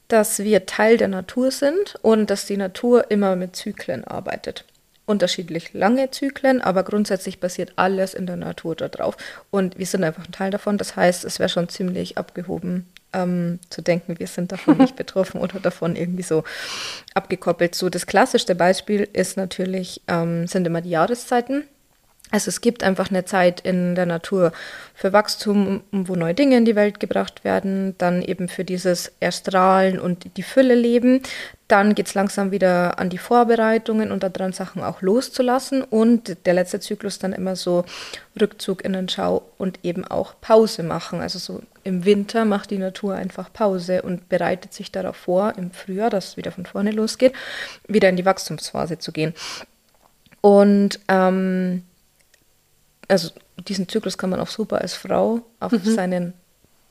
[0.09, 4.65] dass wir Teil der Natur sind und dass die Natur immer mit Zyklen arbeitet.
[5.07, 9.17] Unterschiedlich lange Zyklen, aber grundsätzlich basiert alles in der Natur darauf.
[9.53, 10.79] Und wir sind einfach ein Teil davon.
[10.79, 15.41] Das heißt, es wäre schon ziemlich abgehoben ähm, zu denken, wir sind davon nicht betroffen
[15.41, 16.43] oder davon irgendwie so
[17.15, 17.77] abgekoppelt.
[17.77, 21.63] So das klassischste Beispiel ist natürlich, ähm, sind immer die Jahreszeiten.
[22.33, 24.53] Also es gibt einfach eine Zeit in der Natur
[24.95, 30.01] für Wachstum, wo neue Dinge in die Welt gebracht werden, dann eben für dieses Erstrahlen
[30.01, 31.23] und die Fülle leben.
[31.69, 35.83] Dann geht es langsam wieder an die Vorbereitungen und daran Sachen auch loszulassen.
[35.83, 37.85] Und der letzte Zyklus dann immer so
[38.41, 41.21] Rückzug in den Schau und eben auch Pause machen.
[41.21, 45.71] Also so im Winter macht die Natur einfach Pause und bereitet sich darauf vor, im
[45.71, 47.35] Frühjahr, dass es wieder von vorne losgeht,
[47.87, 49.33] wieder in die Wachstumsphase zu gehen.
[50.41, 51.83] Und ähm,
[53.09, 53.31] also
[53.69, 55.95] diesen Zyklus kann man auch super als Frau auf mhm.
[55.95, 56.33] seinen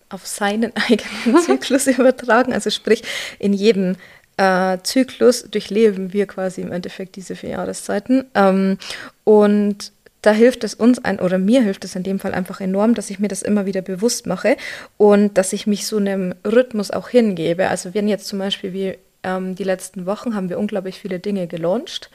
[0.10, 2.54] auf seinen eigenen Zyklus übertragen.
[2.54, 3.04] Also sprich,
[3.40, 3.96] in jedem
[4.38, 8.26] äh, Zyklus durchleben wir quasi im Endeffekt diese vier Jahreszeiten.
[8.36, 8.78] Ähm,
[9.24, 12.96] und da hilft es uns ein, oder mir hilft es in dem Fall einfach enorm,
[12.96, 14.58] dass ich mir das immer wieder bewusst mache
[14.98, 17.70] und dass ich mich so einem Rhythmus auch hingebe.
[17.70, 21.48] Also wenn jetzt zum Beispiel wie ähm, die letzten Wochen haben wir unglaublich viele Dinge
[21.48, 22.10] gelauncht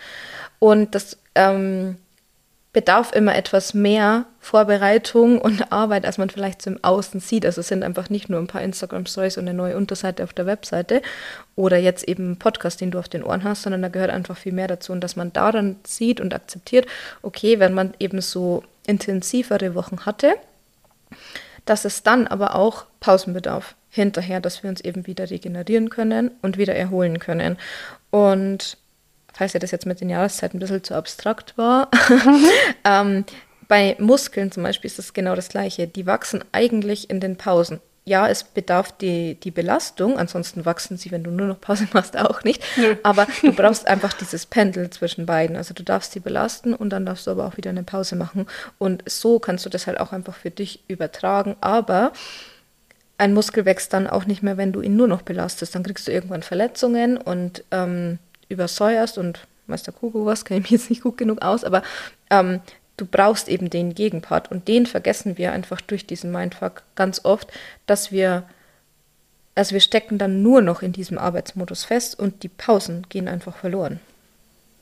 [0.58, 1.96] und das ähm,
[2.72, 7.44] bedarf immer etwas mehr Vorbereitung und Arbeit, als man vielleicht im Außen sieht.
[7.44, 10.46] Also es sind einfach nicht nur ein paar Instagram-Stories und eine neue Unterseite auf der
[10.46, 11.02] Webseite
[11.56, 14.36] oder jetzt eben ein Podcast, den du auf den Ohren hast, sondern da gehört einfach
[14.36, 16.86] viel mehr dazu und dass man daran sieht und akzeptiert,
[17.22, 20.34] okay, wenn man eben so intensivere Wochen hatte,
[21.64, 26.30] dass es dann aber auch Pausen bedarf hinterher, dass wir uns eben wieder regenerieren können
[26.42, 27.58] und wieder erholen können.
[28.10, 28.76] Und
[29.32, 31.88] falls ja das jetzt mit den Jahreszeiten ein bisschen zu abstrakt war,
[32.84, 33.24] ähm,
[33.70, 35.86] bei Muskeln zum Beispiel ist das genau das Gleiche.
[35.86, 37.80] Die wachsen eigentlich in den Pausen.
[38.04, 42.18] Ja, es bedarf die, die Belastung, ansonsten wachsen sie, wenn du nur noch Pause machst,
[42.18, 42.62] auch nicht.
[42.76, 42.96] Nö.
[43.04, 45.54] Aber du brauchst einfach dieses Pendel zwischen beiden.
[45.54, 48.46] Also du darfst sie belasten und dann darfst du aber auch wieder eine Pause machen.
[48.78, 51.54] Und so kannst du das halt auch einfach für dich übertragen.
[51.60, 52.12] Aber
[53.18, 55.76] ein Muskel wächst dann auch nicht mehr, wenn du ihn nur noch belastest.
[55.76, 58.18] Dann kriegst du irgendwann Verletzungen und ähm,
[58.50, 61.82] übersäuerst und Meister Kugo was, kenne ich mich jetzt nicht gut genug aus, aber
[62.28, 62.60] ähm,
[62.98, 67.48] du brauchst eben den Gegenpart und den vergessen wir einfach durch diesen Mindfuck ganz oft,
[67.86, 68.44] dass wir,
[69.54, 73.56] also wir stecken dann nur noch in diesem Arbeitsmodus fest und die Pausen gehen einfach
[73.56, 74.00] verloren.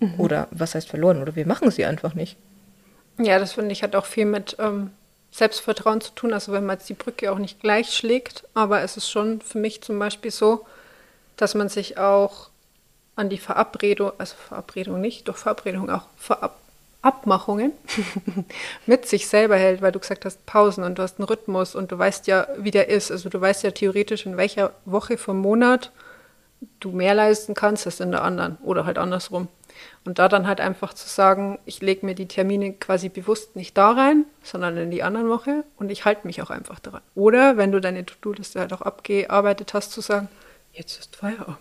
[0.00, 0.14] Mhm.
[0.18, 1.22] Oder was heißt verloren?
[1.22, 2.36] Oder wir machen sie einfach nicht.
[3.18, 4.90] Ja, das finde ich hat auch viel mit ähm,
[5.30, 6.32] Selbstvertrauen zu tun.
[6.32, 9.58] Also wenn man jetzt die Brücke auch nicht gleich schlägt, aber es ist schon für
[9.58, 10.64] mich zum Beispiel so,
[11.36, 12.50] dass man sich auch
[13.18, 16.56] an die Verabredung, also Verabredung nicht, doch Verabredung auch, Verab
[17.00, 17.72] Abmachungen
[18.86, 21.92] mit sich selber hält, weil du gesagt hast, Pausen und du hast einen Rhythmus und
[21.92, 23.12] du weißt ja, wie der ist.
[23.12, 25.92] Also du weißt ja theoretisch, in welcher Woche vom Monat
[26.80, 29.46] du mehr leisten kannst als in der anderen oder halt andersrum.
[30.04, 33.76] Und da dann halt einfach zu sagen, ich lege mir die Termine quasi bewusst nicht
[33.76, 37.02] da rein, sondern in die anderen Woche und ich halte mich auch einfach daran.
[37.14, 40.28] Oder wenn du deine To-Do-Liste halt auch abgearbeitet hast, zu sagen,
[40.72, 41.58] jetzt ist Feierabend.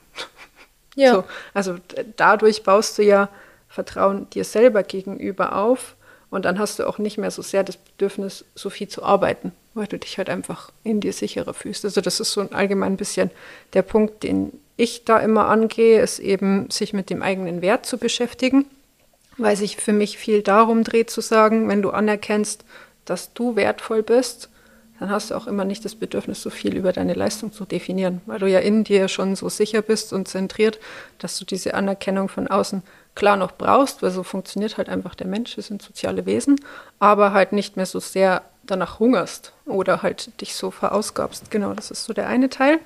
[0.97, 1.13] Ja.
[1.13, 1.75] So, also
[2.17, 3.29] dadurch baust du ja
[3.69, 5.95] Vertrauen dir selber gegenüber auf
[6.29, 9.51] und dann hast du auch nicht mehr so sehr das Bedürfnis, so viel zu arbeiten,
[9.75, 11.85] weil du dich halt einfach in dir sicherer fühlst.
[11.85, 13.29] Also das ist so ein allgemein bisschen
[13.73, 17.97] der Punkt, den ich da immer angehe, ist eben sich mit dem eigenen Wert zu
[17.97, 18.65] beschäftigen,
[19.37, 22.65] weil sich für mich viel darum dreht zu sagen, wenn du anerkennst,
[23.05, 24.49] dass du wertvoll bist,
[24.99, 28.21] dann hast du auch immer nicht das Bedürfnis, so viel über deine Leistung zu definieren,
[28.25, 30.79] weil du ja in dir schon so sicher bist und zentriert,
[31.19, 32.83] dass du diese Anerkennung von außen
[33.15, 36.59] klar noch brauchst, weil so funktioniert halt einfach der Mensch, wir sind soziale Wesen,
[36.99, 41.49] aber halt nicht mehr so sehr danach hungerst oder halt dich so verausgabst.
[41.49, 42.79] Genau, das ist so der eine Teil.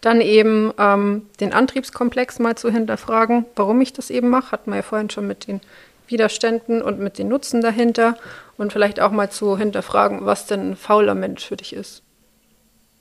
[0.00, 4.76] Dann eben ähm, den Antriebskomplex mal zu hinterfragen, warum ich das eben mache, hatten wir
[4.76, 5.60] ja vorhin schon mit den
[6.08, 8.16] Widerständen und mit den Nutzen dahinter
[8.56, 12.02] und vielleicht auch mal zu hinterfragen, was denn ein fauler Mensch für dich ist.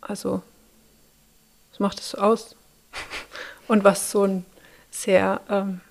[0.02, 0.41] Also,
[1.72, 2.56] was macht es so aus?
[3.67, 4.46] und was so ein
[4.91, 5.82] sehr ähm,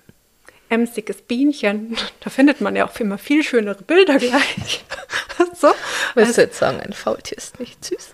[0.69, 4.85] emsiges Bienchen, da findet man ja auch immer viel schönere Bilder gleich.
[5.59, 5.67] so.
[6.13, 8.13] Willst also, du jetzt sagen, ein Faultier ist nicht süß?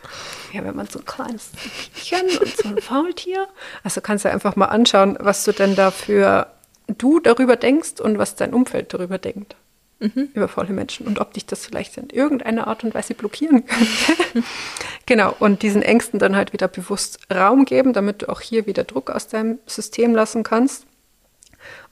[0.54, 1.52] Ja, wenn man so ein kleines
[1.94, 3.48] Bienchen und so ein Faultier.
[3.84, 6.48] Also kannst du einfach mal anschauen, was du denn da für
[6.88, 9.56] du darüber denkst und was dein Umfeld darüber denkt.
[10.00, 10.30] Mhm.
[10.34, 14.44] Über faule Menschen und ob dich das vielleicht in irgendeiner Art und Weise blockieren könnte.
[15.06, 18.84] genau, und diesen Ängsten dann halt wieder bewusst Raum geben, damit du auch hier wieder
[18.84, 20.86] Druck aus deinem System lassen kannst.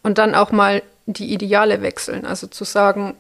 [0.04, 2.26] Und dann auch mal die Ideale wechseln.
[2.26, 3.16] Also zu sagen,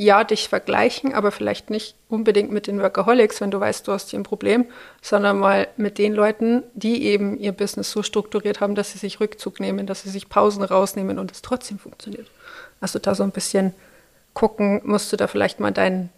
[0.00, 4.08] ja, dich vergleichen, aber vielleicht nicht unbedingt mit den Workaholics, wenn du weißt, du hast
[4.08, 4.64] hier ein Problem,
[5.02, 9.20] sondern mal mit den Leuten, die eben ihr Business so strukturiert haben, dass sie sich
[9.20, 12.30] Rückzug nehmen, dass sie sich Pausen rausnehmen und es trotzdem funktioniert.
[12.80, 13.74] Also da so ein bisschen
[14.32, 16.08] gucken, musst du da vielleicht mal deinen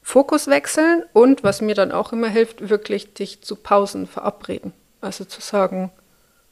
[0.00, 4.72] Fokus wechseln und was mir dann auch immer hilft, wirklich dich zu Pausen verabreden.
[5.02, 5.90] Also zu sagen,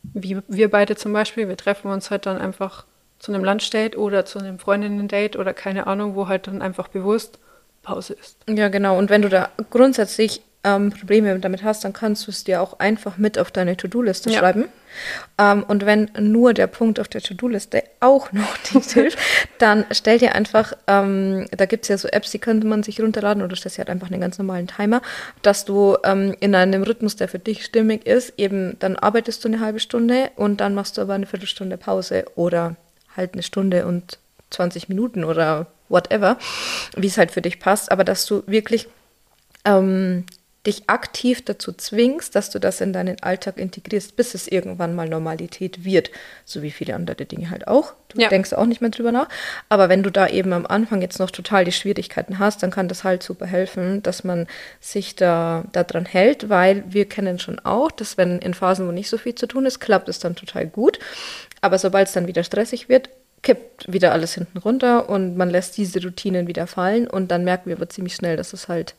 [0.03, 2.85] wie wir beide zum Beispiel, wir treffen uns halt dann einfach
[3.27, 7.41] zu einem Lunchdate oder zu einem Freundinnen-Date oder keine Ahnung, wo halt dann einfach bewusst
[7.83, 8.37] Pause ist.
[8.49, 8.97] Ja, genau.
[8.97, 12.79] Und wenn du da grundsätzlich ähm, Probleme damit hast, dann kannst du es dir auch
[12.79, 14.39] einfach mit auf deine To-Do-Liste ja.
[14.39, 14.67] schreiben.
[15.39, 19.19] Ähm, und wenn nur der Punkt auf der To-Do-Liste auch noch nicht hilft,
[19.59, 23.01] dann stell dir einfach, ähm, da gibt es ja so Apps, die könnte man sich
[23.01, 25.03] runterladen oder stellst dir halt einfach einen ganz normalen Timer,
[25.43, 29.49] dass du ähm, in einem Rhythmus, der für dich stimmig ist, eben dann arbeitest du
[29.49, 32.77] eine halbe Stunde und dann machst du aber eine Viertelstunde Pause oder
[33.17, 34.19] halt eine Stunde und
[34.51, 36.39] 20 Minuten oder whatever,
[36.97, 38.89] wie es halt für dich passt, aber dass du wirklich
[39.65, 40.25] ähm,
[40.67, 45.09] dich aktiv dazu zwingst, dass du das in deinen Alltag integrierst, bis es irgendwann mal
[45.09, 46.11] Normalität wird,
[46.45, 47.95] so wie viele andere Dinge halt auch.
[48.09, 48.29] Du ja.
[48.29, 49.29] denkst auch nicht mehr drüber nach.
[49.69, 52.89] Aber wenn du da eben am Anfang jetzt noch total die Schwierigkeiten hast, dann kann
[52.89, 54.47] das halt super helfen, dass man
[54.81, 59.09] sich da daran hält, weil wir kennen schon auch, dass wenn in Phasen, wo nicht
[59.09, 60.99] so viel zu tun ist, klappt es dann total gut.
[61.61, 63.09] Aber sobald es dann wieder stressig wird,
[63.43, 67.69] kippt wieder alles hinten runter und man lässt diese Routinen wieder fallen und dann merken
[67.69, 68.95] wir aber ziemlich schnell, dass es halt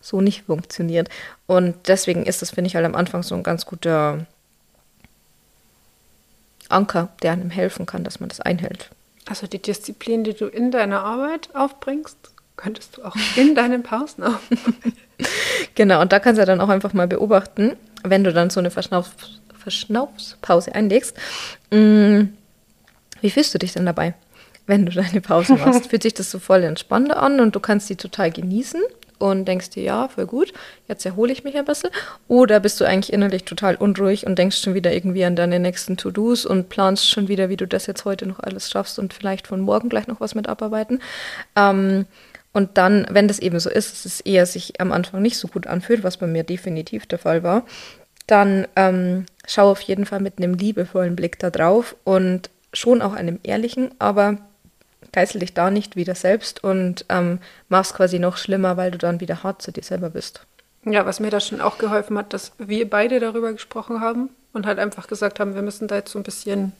[0.00, 1.08] so nicht funktioniert.
[1.46, 4.26] Und deswegen ist das, finde ich, halt am Anfang so ein ganz guter
[6.68, 8.90] Anker, der einem helfen kann, dass man das einhält.
[9.28, 12.16] Also die Disziplin, die du in deiner Arbeit aufbringst,
[12.56, 14.96] könntest du auch in deinen Pausen aufbringen.
[15.74, 18.70] genau, und da kannst du dann auch einfach mal beobachten, wenn du dann so eine
[18.70, 19.10] Verschnauf
[19.62, 21.16] Verschnaufspause einlegst,
[21.70, 22.32] mh, mm,
[23.20, 24.14] wie fühlst du dich denn dabei,
[24.66, 25.86] wenn du deine Pause machst?
[25.90, 28.82] Fühlt sich das so voll entspannt an und du kannst die total genießen
[29.18, 30.52] und denkst dir, ja, voll gut,
[30.88, 31.90] jetzt erhole ich mich ein bisschen?
[32.26, 35.96] Oder bist du eigentlich innerlich total unruhig und denkst schon wieder irgendwie an deine nächsten
[35.96, 39.46] To-Dos und planst schon wieder, wie du das jetzt heute noch alles schaffst und vielleicht
[39.46, 41.00] von morgen gleich noch was mit abarbeiten?
[41.54, 42.06] Ähm,
[42.52, 45.48] und dann, wenn das eben so ist, dass es eher sich am Anfang nicht so
[45.48, 47.64] gut anfühlt, was bei mir definitiv der Fall war,
[48.26, 53.12] dann ähm, schau auf jeden Fall mit einem liebevollen Blick da drauf und schon auch
[53.12, 54.38] einem ehrlichen, aber
[55.12, 59.20] geißel dich da nicht wieder selbst und ähm, machst quasi noch schlimmer, weil du dann
[59.20, 60.46] wieder hart zu dir selber bist.
[60.84, 64.66] Ja, was mir da schon auch geholfen hat, dass wir beide darüber gesprochen haben und
[64.66, 66.72] halt einfach gesagt haben, wir müssen da jetzt so ein bisschen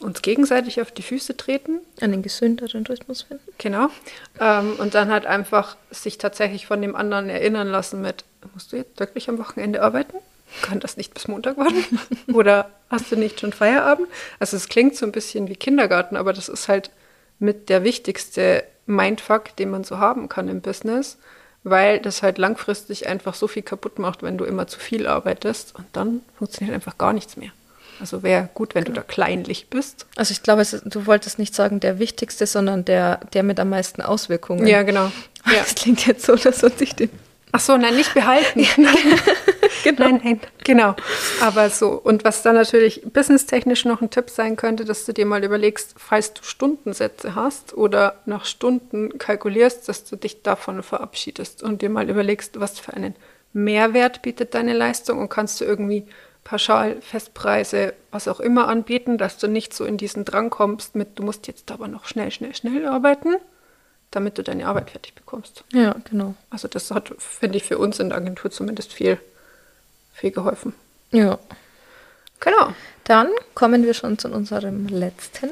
[0.00, 1.80] uns gegenseitig auf die Füße treten.
[2.00, 3.52] Einen gesünderen Rhythmus finden.
[3.58, 3.88] Genau.
[4.40, 8.24] Ähm, und dann halt einfach sich tatsächlich von dem anderen erinnern lassen mit,
[8.54, 10.16] musst du jetzt wirklich am Wochenende arbeiten?
[10.62, 12.00] Kann das nicht bis Montag warten?
[12.32, 14.08] Oder hast du nicht schon Feierabend?
[14.38, 16.90] Also es klingt so ein bisschen wie Kindergarten, aber das ist halt
[17.38, 21.16] mit der wichtigste Mindfuck, den man so haben kann im Business,
[21.62, 25.74] weil das halt langfristig einfach so viel kaputt macht, wenn du immer zu viel arbeitest
[25.76, 27.50] und dann funktioniert einfach gar nichts mehr.
[28.00, 30.06] Also wäre gut, wenn du da kleinlich bist.
[30.16, 34.00] Also ich glaube, du wolltest nicht sagen der wichtigste, sondern der, der mit am meisten
[34.00, 34.66] Auswirkungen.
[34.66, 35.12] Ja, genau.
[35.46, 35.60] Ja.
[35.60, 37.08] Das klingt jetzt so, dass man sich den
[37.52, 38.60] Ach so, nein, nicht behalten.
[39.84, 40.02] genau.
[40.08, 40.94] Nein, nein, genau.
[41.40, 41.90] Aber so.
[41.92, 45.94] Und was dann natürlich businesstechnisch noch ein Tipp sein könnte, dass du dir mal überlegst,
[45.96, 51.90] falls du Stundensätze hast oder nach Stunden kalkulierst, dass du dich davon verabschiedest und dir
[51.90, 53.14] mal überlegst, was für einen
[53.52, 56.06] Mehrwert bietet deine Leistung und kannst du irgendwie
[56.44, 61.18] pauschal Festpreise, was auch immer anbieten, dass du nicht so in diesen Drang kommst mit,
[61.18, 63.36] du musst jetzt aber noch schnell, schnell, schnell arbeiten,
[64.10, 65.64] damit du deine Arbeit fertig bekommst.
[65.72, 66.34] Ja, genau.
[66.50, 69.18] Also das hat, finde ich, für uns in der Agentur zumindest viel,
[70.12, 70.74] viel geholfen.
[71.12, 71.38] Ja.
[72.40, 72.74] Genau.
[73.04, 75.50] Dann kommen wir schon zu unserem letzten.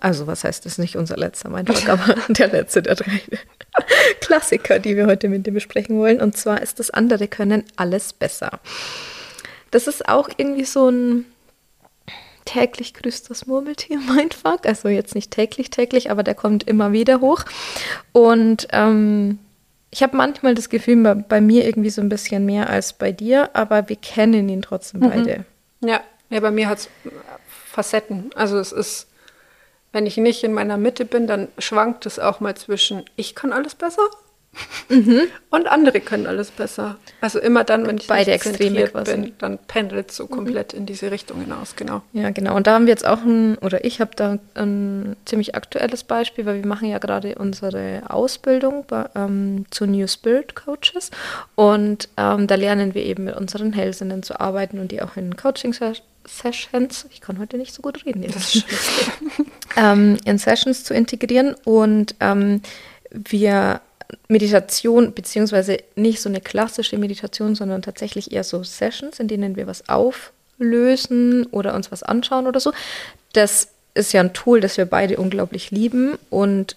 [0.00, 3.22] Also was heißt das nicht unser letzter Mindfuck, aber der letzte der drei
[4.20, 6.20] Klassiker, die wir heute mit dir besprechen wollen.
[6.20, 8.60] Und zwar ist das andere Können alles besser.
[9.70, 11.26] Das ist auch irgendwie so ein
[12.48, 14.66] täglich grüßt das Murmeltier Mindfuck.
[14.66, 17.44] Also jetzt nicht täglich, täglich, aber der kommt immer wieder hoch.
[18.12, 19.38] Und ähm,
[19.90, 23.12] ich habe manchmal das Gefühl, bei, bei, mir irgendwie so ein bisschen mehr als bei
[23.12, 25.08] dir, aber wir kennen ihn trotzdem mhm.
[25.10, 25.44] beide.
[25.80, 26.88] Ja, ja, bei mir hat es
[27.66, 28.30] Facetten.
[28.34, 29.08] Also es ist,
[29.92, 33.52] wenn ich nicht in meiner Mitte bin, dann schwankt es auch mal zwischen, ich kann
[33.52, 34.02] alles besser
[34.88, 35.22] Mhm.
[35.50, 36.96] Und andere können alles besser.
[37.20, 40.30] Also immer dann, wenn ich beide Extreme bin, dann pendelt es so mhm.
[40.30, 42.02] komplett in diese Richtung hinaus, genau.
[42.12, 42.56] Ja, genau.
[42.56, 46.46] Und da haben wir jetzt auch ein, oder ich habe da ein ziemlich aktuelles Beispiel,
[46.46, 51.10] weil wir machen ja gerade unsere Ausbildung bei, ähm, zu New Spirit Coaches
[51.54, 55.36] und ähm, da lernen wir eben mit unseren Hellsinnen zu arbeiten und die auch in
[55.36, 55.74] Coaching
[56.26, 58.24] Sessions, ich kann heute nicht so gut reden,
[59.76, 62.62] ähm, in Sessions zu integrieren und ähm,
[63.10, 63.80] wir
[64.28, 69.66] Meditation, beziehungsweise nicht so eine klassische Meditation, sondern tatsächlich eher so Sessions, in denen wir
[69.66, 72.72] was auflösen oder uns was anschauen oder so.
[73.32, 76.76] Das ist ja ein Tool, das wir beide unglaublich lieben und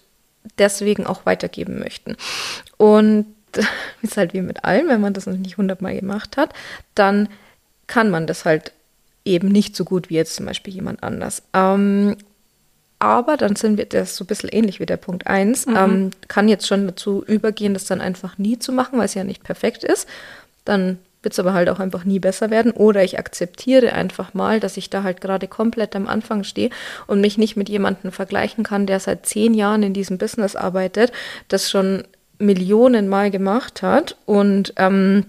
[0.57, 2.15] deswegen auch weitergeben möchten.
[2.77, 3.27] Und
[4.01, 6.53] ist halt wie mit allem, wenn man das noch nicht hundertmal gemacht hat,
[6.95, 7.29] dann
[7.87, 8.71] kann man das halt
[9.25, 11.43] eben nicht so gut wie jetzt zum Beispiel jemand anders.
[11.53, 12.17] Ähm,
[13.01, 15.75] aber dann sind wir, das so ein bisschen ähnlich wie der Punkt 1, mhm.
[15.75, 19.23] ähm, kann jetzt schon dazu übergehen, das dann einfach nie zu machen, weil es ja
[19.23, 20.07] nicht perfekt ist.
[20.65, 22.71] Dann wird es aber halt auch einfach nie besser werden.
[22.71, 26.69] Oder ich akzeptiere einfach mal, dass ich da halt gerade komplett am Anfang stehe
[27.07, 31.11] und mich nicht mit jemandem vergleichen kann, der seit zehn Jahren in diesem Business arbeitet,
[31.47, 32.03] das schon
[32.37, 35.25] Millionen Mal gemacht hat und ähm,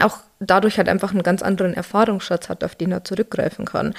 [0.00, 3.94] auch dadurch halt einfach einen ganz anderen Erfahrungsschatz hat, auf den er zurückgreifen kann.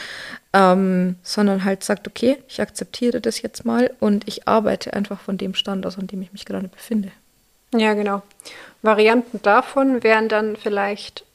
[0.54, 5.38] Ähm, sondern halt sagt, okay, ich akzeptiere das jetzt mal und ich arbeite einfach von
[5.38, 7.12] dem Stand aus, an dem ich mich gerade befinde.
[7.74, 8.22] Ja, genau.
[8.82, 11.26] Varianten davon wären dann vielleicht,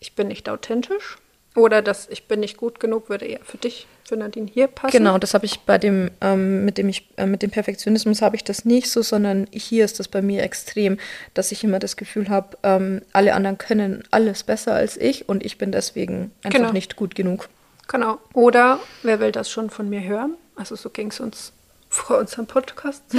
[0.00, 1.16] ich bin nicht authentisch
[1.54, 4.92] oder das Ich bin nicht gut genug würde eher für dich, für Nadine hier passen.
[4.92, 8.36] Genau, das habe ich bei dem, ähm, mit dem ich, äh, mit dem Perfektionismus habe
[8.36, 10.98] ich das nicht so, sondern hier ist das bei mir extrem,
[11.34, 15.44] dass ich immer das Gefühl habe, ähm, alle anderen können alles besser als ich und
[15.44, 16.72] ich bin deswegen einfach genau.
[16.72, 17.48] nicht gut genug.
[17.86, 18.18] Genau.
[18.32, 20.36] Oder wer will das schon von mir hören?
[20.56, 21.52] Also so ging es uns
[21.88, 23.18] vor unserem Podcast so.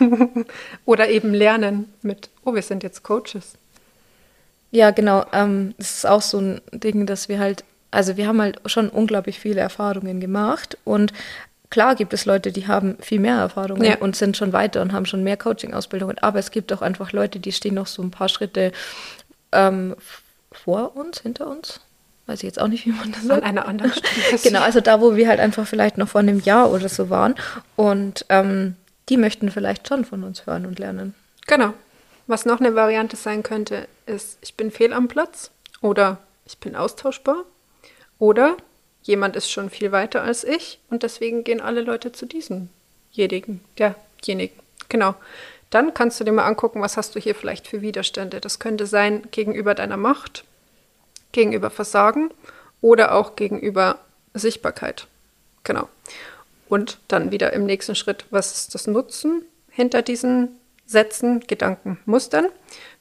[0.84, 3.54] Oder eben lernen mit, oh, wir sind jetzt Coaches.
[4.72, 5.26] Ja, genau.
[5.32, 8.88] Ähm, das ist auch so ein Ding, dass wir halt, also wir haben halt schon
[8.88, 11.12] unglaublich viele Erfahrungen gemacht und
[11.70, 13.98] klar gibt es Leute, die haben viel mehr Erfahrungen ja.
[13.98, 17.40] und sind schon weiter und haben schon mehr Coaching-Ausbildungen, aber es gibt auch einfach Leute,
[17.40, 18.72] die stehen noch so ein paar Schritte
[19.52, 19.96] ähm,
[20.52, 21.80] vor uns, hinter uns.
[22.26, 23.42] Weiß ich jetzt auch nicht, wie man das sagt.
[23.42, 24.38] An einer anderen Stelle.
[24.42, 27.34] genau, also da, wo wir halt einfach vielleicht noch vor einem Jahr oder so waren
[27.76, 28.76] und ähm,
[29.08, 31.14] die möchten vielleicht schon von uns hören und lernen.
[31.46, 31.74] Genau.
[32.28, 36.76] Was noch eine Variante sein könnte, ist, ich bin fehl am Platz oder ich bin
[36.76, 37.44] austauschbar
[38.20, 38.56] oder
[39.02, 44.60] jemand ist schon viel weiter als ich und deswegen gehen alle Leute zu diesemjenigen, derjenigen.
[44.88, 45.16] Genau.
[45.70, 48.40] Dann kannst du dir mal angucken, was hast du hier vielleicht für Widerstände.
[48.40, 50.44] Das könnte sein gegenüber deiner Macht,
[51.32, 52.30] gegenüber Versagen
[52.80, 53.98] oder auch gegenüber
[54.34, 55.06] Sichtbarkeit.
[55.64, 55.88] Genau.
[56.68, 62.46] Und dann wieder im nächsten Schritt, was ist das Nutzen hinter diesen Sätzen, Gedanken, Mustern.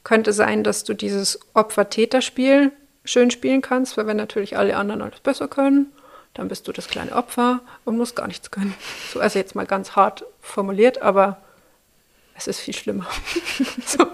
[0.03, 2.71] Könnte sein, dass du dieses Opfer-Täter-Spiel
[3.05, 5.91] schön spielen kannst, weil wenn natürlich alle anderen alles besser können,
[6.33, 8.73] dann bist du das kleine Opfer und musst gar nichts können.
[9.11, 11.37] So, also jetzt mal ganz hart formuliert, aber
[12.35, 13.07] es ist viel schlimmer.
[13.85, 14.05] so,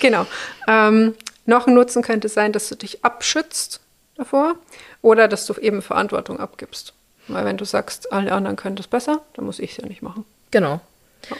[0.00, 0.26] genau.
[0.68, 1.14] Ähm,
[1.46, 3.80] noch ein Nutzen könnte sein, dass du dich abschützt
[4.16, 4.56] davor
[5.02, 6.94] oder dass du eben Verantwortung abgibst.
[7.28, 10.02] Weil wenn du sagst, alle anderen können das besser, dann muss ich es ja nicht
[10.02, 10.24] machen.
[10.50, 10.80] Genau.
[11.28, 11.36] Ja.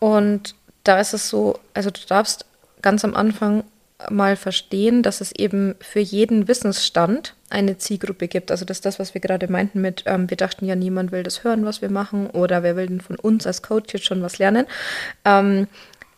[0.00, 2.44] Und da ist es so, also du darfst
[2.82, 3.64] ganz am Anfang
[4.10, 8.50] mal verstehen, dass es eben für jeden Wissensstand eine Zielgruppe gibt.
[8.50, 11.22] Also das ist das, was wir gerade meinten mit, ähm, wir dachten ja, niemand will
[11.22, 14.22] das hören, was wir machen oder wer will denn von uns als Coach jetzt schon
[14.22, 14.66] was lernen.
[15.24, 15.66] Ähm,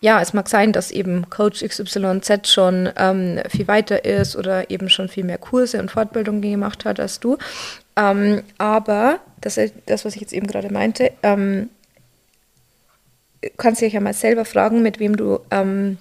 [0.01, 4.89] ja, es mag sein, dass eben Coach XYZ schon ähm, viel weiter ist oder eben
[4.89, 7.37] schon viel mehr Kurse und Fortbildungen gemacht hat als du.
[7.97, 11.69] Ähm, aber das, das, was ich jetzt eben gerade meinte, ähm,
[13.57, 15.99] kannst dich ja mal selber fragen, mit wem du ähm,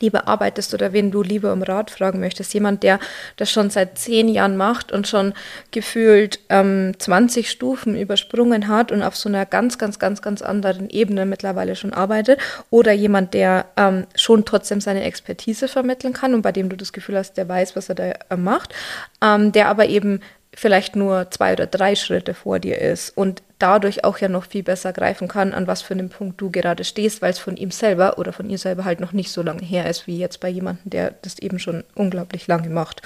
[0.00, 2.54] lieber arbeitest oder wen du lieber um Rat fragen möchtest.
[2.54, 2.98] Jemand, der
[3.36, 5.34] das schon seit zehn Jahren macht und schon
[5.70, 10.90] gefühlt ähm, 20 Stufen übersprungen hat und auf so einer ganz, ganz, ganz, ganz anderen
[10.90, 12.40] Ebene mittlerweile schon arbeitet.
[12.70, 16.92] Oder jemand, der ähm, schon trotzdem seine Expertise vermitteln kann und bei dem du das
[16.92, 18.74] Gefühl hast, der weiß, was er da äh, macht,
[19.22, 20.20] ähm, der aber eben
[20.54, 24.62] vielleicht nur zwei oder drei Schritte vor dir ist und dadurch auch ja noch viel
[24.62, 27.70] besser greifen kann, an was für einem Punkt du gerade stehst, weil es von ihm
[27.70, 30.48] selber oder von ihr selber halt noch nicht so lange her ist, wie jetzt bei
[30.48, 33.02] jemandem, der das eben schon unglaublich lange macht.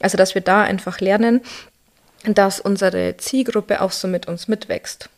[0.00, 1.40] Also, dass wir da einfach lernen,
[2.24, 5.08] dass unsere Zielgruppe auch so mit uns mitwächst.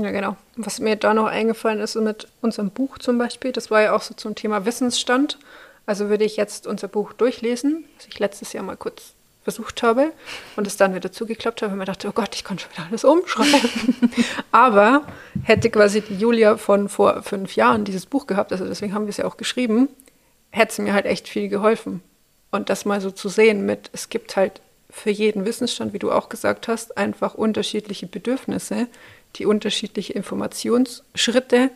[0.00, 0.36] Ja, genau.
[0.56, 4.02] Was mir da noch eingefallen ist mit unserem Buch zum Beispiel, das war ja auch
[4.02, 5.38] so zum Thema Wissensstand.
[5.84, 10.12] Also würde ich jetzt unser Buch durchlesen, was ich letztes Jahr mal kurz versucht habe
[10.56, 12.86] und es dann wieder zugeklappt habe und mir dachte, oh Gott, ich kann schon wieder
[12.88, 14.12] alles umschreiben.
[14.52, 15.06] Aber
[15.42, 19.10] hätte quasi die Julia von vor fünf Jahren dieses Buch gehabt, also deswegen haben wir
[19.10, 19.88] es ja auch geschrieben,
[20.50, 22.02] hätte es mir halt echt viel geholfen.
[22.50, 26.12] Und das mal so zu sehen mit, es gibt halt für jeden Wissensstand, wie du
[26.12, 28.86] auch gesagt hast, einfach unterschiedliche Bedürfnisse,
[29.36, 31.70] die unterschiedliche Informationsschritte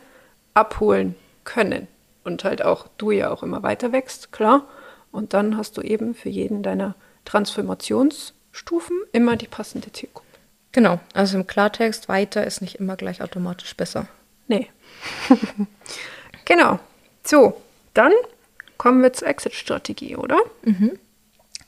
[0.53, 1.87] abholen können.
[2.23, 4.67] Und halt auch du ja auch immer weiter wächst, klar.
[5.11, 6.95] Und dann hast du eben für jeden deiner
[7.27, 10.25] Transformationsstufen immer die passende Zielgruppe.
[10.71, 14.07] Genau, also im Klartext, weiter ist nicht immer gleich automatisch besser.
[14.47, 14.69] Nee.
[16.45, 16.79] genau.
[17.25, 17.61] So,
[17.93, 18.13] dann
[18.77, 20.39] kommen wir zur Exit-Strategie, oder?
[20.63, 20.97] Mhm.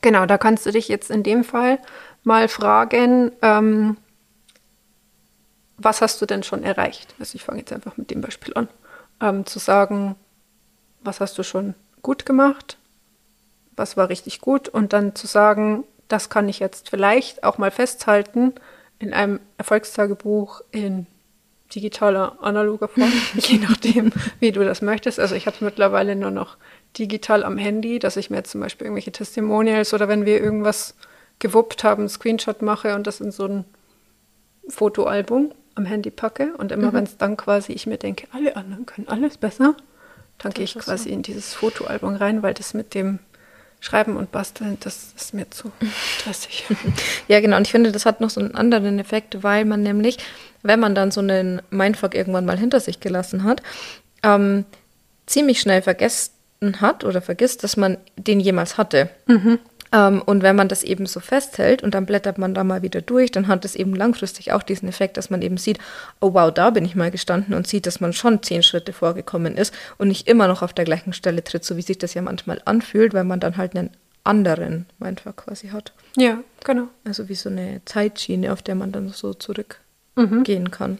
[0.01, 1.79] Genau, da kannst du dich jetzt in dem Fall
[2.23, 3.97] mal fragen, ähm,
[5.77, 7.15] was hast du denn schon erreicht?
[7.19, 8.69] Also ich fange jetzt einfach mit dem Beispiel an.
[9.19, 10.15] Ähm, zu sagen,
[11.01, 12.77] was hast du schon gut gemacht?
[13.79, 17.71] Was war richtig gut und dann zu sagen, das kann ich jetzt vielleicht auch mal
[17.71, 18.53] festhalten
[18.99, 21.07] in einem Erfolgstagebuch in
[21.73, 25.19] digitaler, analoger Form, je nachdem, wie du das möchtest.
[25.19, 26.57] Also ich habe es mittlerweile nur noch
[26.97, 30.95] digital am Handy, dass ich mir jetzt zum Beispiel irgendwelche Testimonials oder wenn wir irgendwas
[31.37, 33.65] gewuppt haben, einen Screenshot mache und das in so ein
[34.67, 36.53] Fotoalbum am Handy packe.
[36.57, 36.93] Und immer mhm.
[36.93, 39.75] wenn es dann quasi ich mir denke, alle anderen können alles besser,
[40.39, 41.15] dann gehe ich quasi so.
[41.15, 43.19] in dieses Fotoalbum rein, weil das mit dem
[43.81, 45.71] Schreiben und Basteln, das ist mir zu
[46.17, 46.65] stressig.
[47.27, 47.57] ja, genau.
[47.57, 50.17] Und ich finde, das hat noch so einen anderen Effekt, weil man nämlich,
[50.63, 53.63] wenn man dann so einen Mindfuck irgendwann mal hinter sich gelassen hat,
[54.23, 54.65] ähm,
[55.25, 56.31] ziemlich schnell vergessen
[56.81, 59.09] hat oder vergisst, dass man den jemals hatte.
[59.27, 59.59] Mhm.
[59.91, 63.01] Ähm, und wenn man das eben so festhält und dann blättert man da mal wieder
[63.01, 65.79] durch, dann hat es eben langfristig auch diesen Effekt, dass man eben sieht,
[66.21, 69.57] oh wow, da bin ich mal gestanden und sieht, dass man schon zehn Schritte vorgekommen
[69.57, 72.21] ist und nicht immer noch auf der gleichen Stelle tritt, so wie sich das ja
[72.21, 73.89] manchmal anfühlt, weil man dann halt einen
[74.23, 75.93] anderen Mindfuck quasi hat.
[76.15, 76.87] Ja, genau.
[77.03, 80.71] Also wie so eine Zeitschiene, auf der man dann so zurückgehen mhm.
[80.71, 80.99] kann.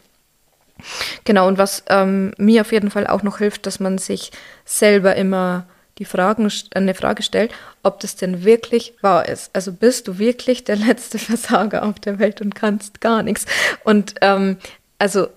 [1.25, 4.31] Genau, und was ähm, mir auf jeden Fall auch noch hilft, dass man sich
[4.65, 5.67] selber immer
[5.99, 7.51] die Fragen, eine Frage stellt,
[7.83, 9.51] ob das denn wirklich wahr ist.
[9.53, 13.45] Also bist du wirklich der letzte Versager auf der Welt und kannst gar nichts.
[13.83, 14.57] Und ähm,
[14.97, 15.27] also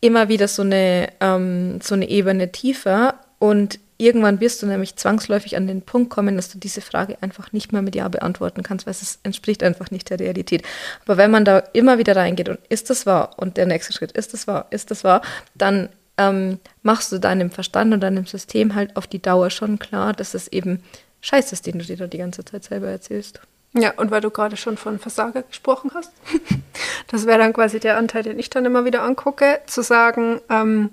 [0.00, 5.56] immer wieder so eine, ähm, so eine Ebene tiefer und irgendwann wirst du nämlich zwangsläufig
[5.56, 8.86] an den Punkt kommen, dass du diese Frage einfach nicht mehr mit Ja beantworten kannst,
[8.86, 10.62] weil es entspricht einfach nicht der Realität.
[11.04, 14.12] Aber wenn man da immer wieder reingeht und ist das wahr und der nächste Schritt
[14.12, 15.20] ist das wahr, ist das wahr,
[15.54, 15.90] dann
[16.20, 20.34] ähm, machst du deinem Verstand und deinem System halt auf die Dauer schon klar, dass
[20.34, 20.82] es eben
[21.22, 23.40] Scheiß ist, den du dir da die ganze Zeit selber erzählst.
[23.72, 26.12] Ja, und weil du gerade schon von Versager gesprochen hast,
[27.08, 30.90] das wäre dann quasi der Anteil, den ich dann immer wieder angucke, zu sagen, ähm,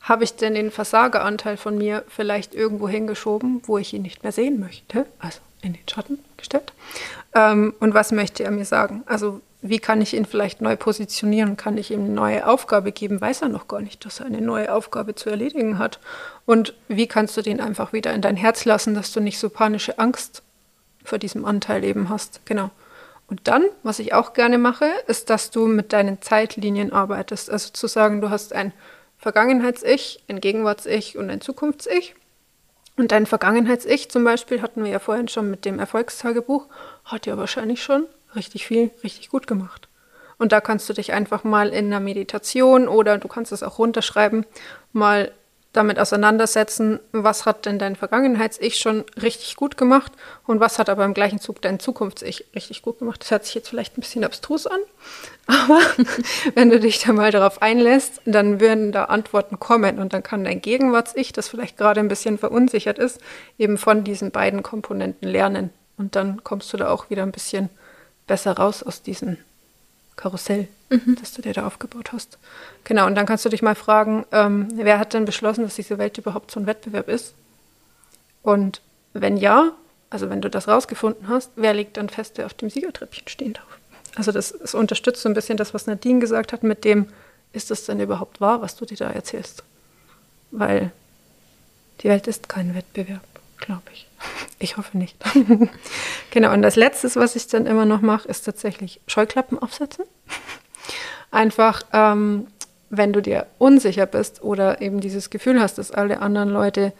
[0.00, 4.32] habe ich denn den Versageranteil von mir vielleicht irgendwo hingeschoben, wo ich ihn nicht mehr
[4.32, 6.72] sehen möchte, also in den Schatten gestellt.
[7.34, 9.02] Ähm, und was möchte er mir sagen?
[9.06, 11.56] Also wie kann ich ihn vielleicht neu positionieren?
[11.56, 13.20] Kann ich ihm eine neue Aufgabe geben?
[13.20, 16.00] Weiß er noch gar nicht, dass er eine neue Aufgabe zu erledigen hat.
[16.44, 19.48] Und wie kannst du den einfach wieder in dein Herz lassen, dass du nicht so
[19.50, 20.42] panische Angst
[21.04, 22.40] vor diesem Anteil eben hast?
[22.44, 22.70] Genau.
[23.28, 27.50] Und dann, was ich auch gerne mache, ist, dass du mit deinen Zeitlinien arbeitest.
[27.50, 28.72] Also zu sagen, du hast ein
[29.18, 32.14] Vergangenheits-Ich, ein Gegenwarts-Ich und ein Zukunfts-Ich.
[32.96, 36.66] Und dein Vergangenheits-Ich zum Beispiel hatten wir ja vorhin schon mit dem Erfolgstagebuch,
[37.04, 38.06] hat ja wahrscheinlich schon
[38.36, 39.88] richtig viel, richtig gut gemacht.
[40.38, 43.78] Und da kannst du dich einfach mal in einer Meditation oder du kannst es auch
[43.78, 44.44] runterschreiben,
[44.92, 45.32] mal
[45.76, 50.10] damit auseinandersetzen, was hat denn dein Vergangenheits-Ich schon richtig gut gemacht
[50.46, 53.20] und was hat aber im gleichen Zug dein Zukunfts-Ich richtig gut gemacht.
[53.20, 54.80] Das hört sich jetzt vielleicht ein bisschen abstrus an,
[55.46, 55.80] aber
[56.54, 60.44] wenn du dich da mal darauf einlässt, dann würden da Antworten kommen und dann kann
[60.44, 63.20] dein Gegenwarts-Ich, das vielleicht gerade ein bisschen verunsichert ist,
[63.58, 65.70] eben von diesen beiden Komponenten lernen.
[65.98, 67.68] Und dann kommst du da auch wieder ein bisschen
[68.26, 69.36] besser raus aus diesem
[70.16, 71.16] Karussell, mhm.
[71.20, 72.38] das du dir da aufgebaut hast.
[72.84, 75.98] Genau, und dann kannst du dich mal fragen, ähm, wer hat denn beschlossen, dass diese
[75.98, 77.34] Welt überhaupt so ein Wettbewerb ist?
[78.42, 78.80] Und
[79.12, 79.72] wenn ja,
[80.08, 83.52] also wenn du das rausgefunden hast, wer legt dann fest, wer auf dem Siegertreppchen stehen
[83.54, 83.78] darf?
[84.14, 87.08] Also das, das unterstützt so ein bisschen das, was Nadine gesagt hat, mit dem,
[87.52, 89.62] ist das denn überhaupt wahr, was du dir da erzählst?
[90.50, 90.90] Weil
[92.00, 93.24] die Welt ist kein Wettbewerb,
[93.58, 94.06] glaube ich.
[94.58, 95.16] Ich hoffe nicht.
[96.30, 100.04] genau, und das Letzte, was ich dann immer noch mache, ist tatsächlich Scheuklappen aufsetzen.
[101.30, 102.46] Einfach, ähm,
[102.88, 106.92] wenn du dir unsicher bist oder eben dieses Gefühl hast, dass alle anderen Leute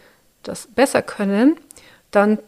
[0.42, 1.56] das besser können,
[2.10, 2.38] dann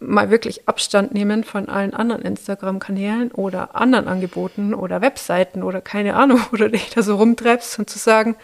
[0.00, 6.14] mal wirklich Abstand nehmen von allen anderen Instagram-Kanälen oder anderen Angeboten oder Webseiten oder keine
[6.14, 8.36] Ahnung, wo du dich da so rumtreibst und zu sagen,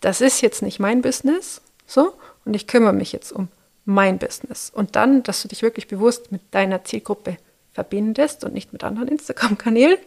[0.00, 3.48] das ist jetzt nicht mein Business, so, und ich kümmere mich jetzt um
[3.86, 4.70] mein Business.
[4.70, 7.38] Und dann, dass du dich wirklich bewusst mit deiner Zielgruppe
[7.72, 9.98] verbindest und nicht mit anderen Instagram-Kanälen.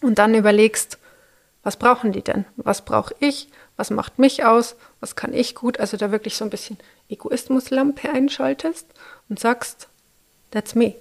[0.00, 0.98] Und dann überlegst,
[1.62, 2.46] was brauchen die denn?
[2.56, 3.48] Was brauche ich?
[3.76, 4.76] Was macht mich aus?
[5.00, 5.78] Was kann ich gut?
[5.78, 8.86] Also da wirklich so ein bisschen Egoismuslampe einschaltest
[9.28, 9.88] und sagst,
[10.50, 10.94] that's me.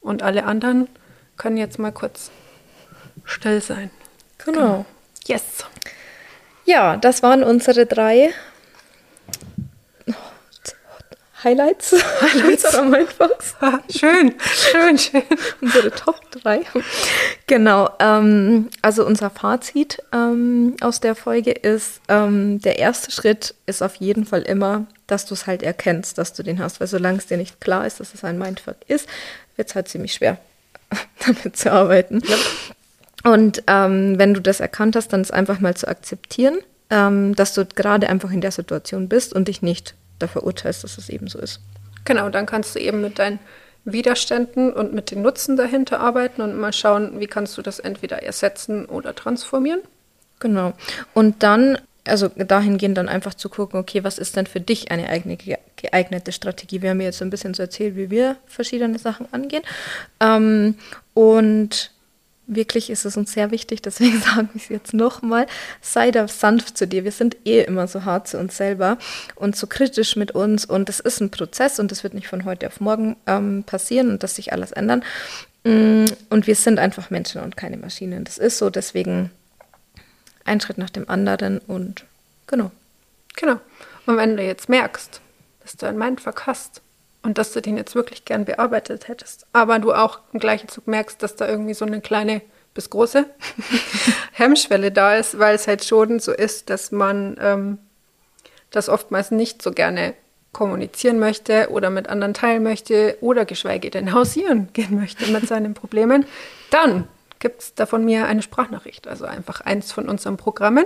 [0.00, 0.88] Und alle anderen
[1.36, 2.30] können jetzt mal kurz
[3.24, 3.90] still sein.
[4.44, 4.60] Genau.
[4.60, 4.86] genau.
[5.26, 5.64] Yes.
[6.64, 8.32] Ja, das waren unsere drei
[11.44, 11.92] Highlights.
[12.20, 13.56] Highlights unserer Mindbox.
[13.98, 15.22] schön, schön, schön.
[15.60, 16.60] Unsere Top 3.
[17.46, 17.90] Genau.
[17.98, 23.96] Ähm, also unser Fazit ähm, aus der Folge ist, ähm, der erste Schritt ist auf
[23.96, 26.80] jeden Fall immer, dass du es halt erkennst, dass du den hast.
[26.80, 29.08] Weil solange es dir nicht klar ist, dass es ein Mindfuck ist,
[29.56, 30.38] wird es halt ziemlich schwer,
[31.26, 32.20] damit zu arbeiten.
[32.24, 32.36] Ja.
[33.32, 36.58] Und ähm, wenn du das erkannt hast, dann ist einfach mal zu akzeptieren,
[36.90, 40.98] ähm, dass du gerade einfach in der Situation bist und dich nicht dafür urteilst, dass
[40.98, 41.60] es eben so ist.
[42.04, 43.38] Genau, dann kannst du eben mit deinen
[43.84, 48.22] Widerständen und mit den Nutzen dahinter arbeiten und mal schauen, wie kannst du das entweder
[48.22, 49.80] ersetzen oder transformieren.
[50.38, 50.72] Genau.
[51.14, 55.08] Und dann, also dahingehend dann einfach zu gucken, okay, was ist denn für dich eine
[55.08, 55.36] eigene
[55.76, 56.82] geeignete Strategie?
[56.82, 59.62] Wir haben jetzt so ein bisschen so erzählt, wie wir verschiedene Sachen angehen.
[60.20, 60.76] Ähm,
[61.14, 61.91] und
[62.54, 65.46] wirklich ist es uns sehr wichtig, deswegen sagen wir es jetzt nochmal,
[65.80, 67.04] sei da sanft zu dir.
[67.04, 68.98] Wir sind eh immer so hart zu uns selber
[69.34, 72.44] und so kritisch mit uns und das ist ein Prozess und das wird nicht von
[72.44, 75.02] heute auf morgen ähm, passieren und dass sich alles ändern.
[75.64, 78.24] Mm, und wir sind einfach Menschen und keine Maschinen.
[78.24, 79.30] Das ist so, deswegen
[80.44, 82.04] ein Schritt nach dem anderen und
[82.46, 82.70] genau.
[83.36, 83.60] Genau.
[84.06, 85.20] Und wenn du jetzt merkst,
[85.60, 86.82] dass du ein Mindfuck hast,
[87.22, 89.46] und dass du den jetzt wirklich gern bearbeitet hättest.
[89.52, 92.42] Aber du auch im gleichen Zug merkst, dass da irgendwie so eine kleine
[92.74, 93.26] bis große
[94.32, 97.78] Hemmschwelle da ist, weil es halt schon so ist, dass man ähm,
[98.70, 100.14] das oftmals nicht so gerne
[100.52, 105.74] kommunizieren möchte oder mit anderen teilen möchte oder geschweige denn hausieren gehen möchte mit seinen
[105.74, 106.26] Problemen,
[106.70, 107.08] dann
[107.38, 110.84] gibt es da von mir eine Sprachnachricht, also einfach eins von unseren Programmen,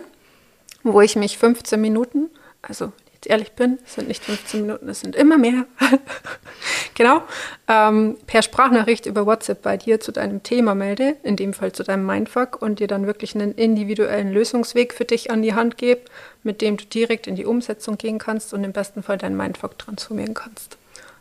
[0.82, 2.30] wo ich mich 15 Minuten,
[2.62, 5.66] also jetzt ehrlich bin, es sind nicht 15 Minuten, es sind immer mehr,
[6.94, 7.22] genau,
[7.68, 11.82] ähm, per Sprachnachricht über WhatsApp bei dir zu deinem Thema melde, in dem Fall zu
[11.82, 16.02] deinem Mindfuck und dir dann wirklich einen individuellen Lösungsweg für dich an die Hand gebe,
[16.42, 19.78] mit dem du direkt in die Umsetzung gehen kannst und im besten Fall deinen Mindfuck
[19.78, 20.76] transformieren kannst.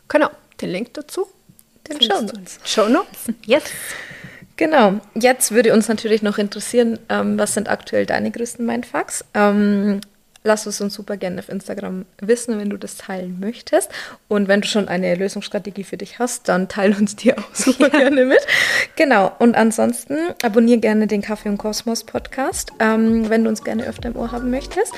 [0.08, 0.30] Genau,
[0.60, 1.26] den Link dazu.
[1.88, 2.58] Den Show Notes.
[2.64, 3.64] Show Notes, yes.
[4.56, 5.00] Genau.
[5.14, 9.24] Jetzt würde uns natürlich noch interessieren, ähm, was sind aktuell deine größten Mindfucks?
[9.34, 10.00] Ähm,
[10.46, 13.90] lass es uns super gerne auf Instagram wissen, wenn du das teilen möchtest.
[14.28, 17.90] Und wenn du schon eine Lösungsstrategie für dich hast, dann teile uns die auch super
[17.92, 17.98] ja.
[17.98, 18.40] gerne mit.
[18.96, 19.32] Genau.
[19.38, 24.08] Und ansonsten abonniere gerne den Kaffee und Kosmos Podcast, ähm, wenn du uns gerne öfter
[24.08, 24.92] im Ohr haben möchtest.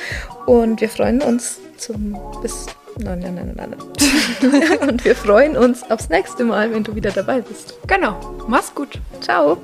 [0.46, 2.66] Und wir freuen uns zum bis
[3.00, 3.76] Nein, nein, nein, nein,
[4.42, 4.78] nein.
[4.88, 7.74] Und wir freuen uns aufs nächste Mal, wenn du wieder dabei bist.
[7.86, 8.18] Genau.
[8.48, 9.00] Mach's gut.
[9.20, 9.56] Ciao.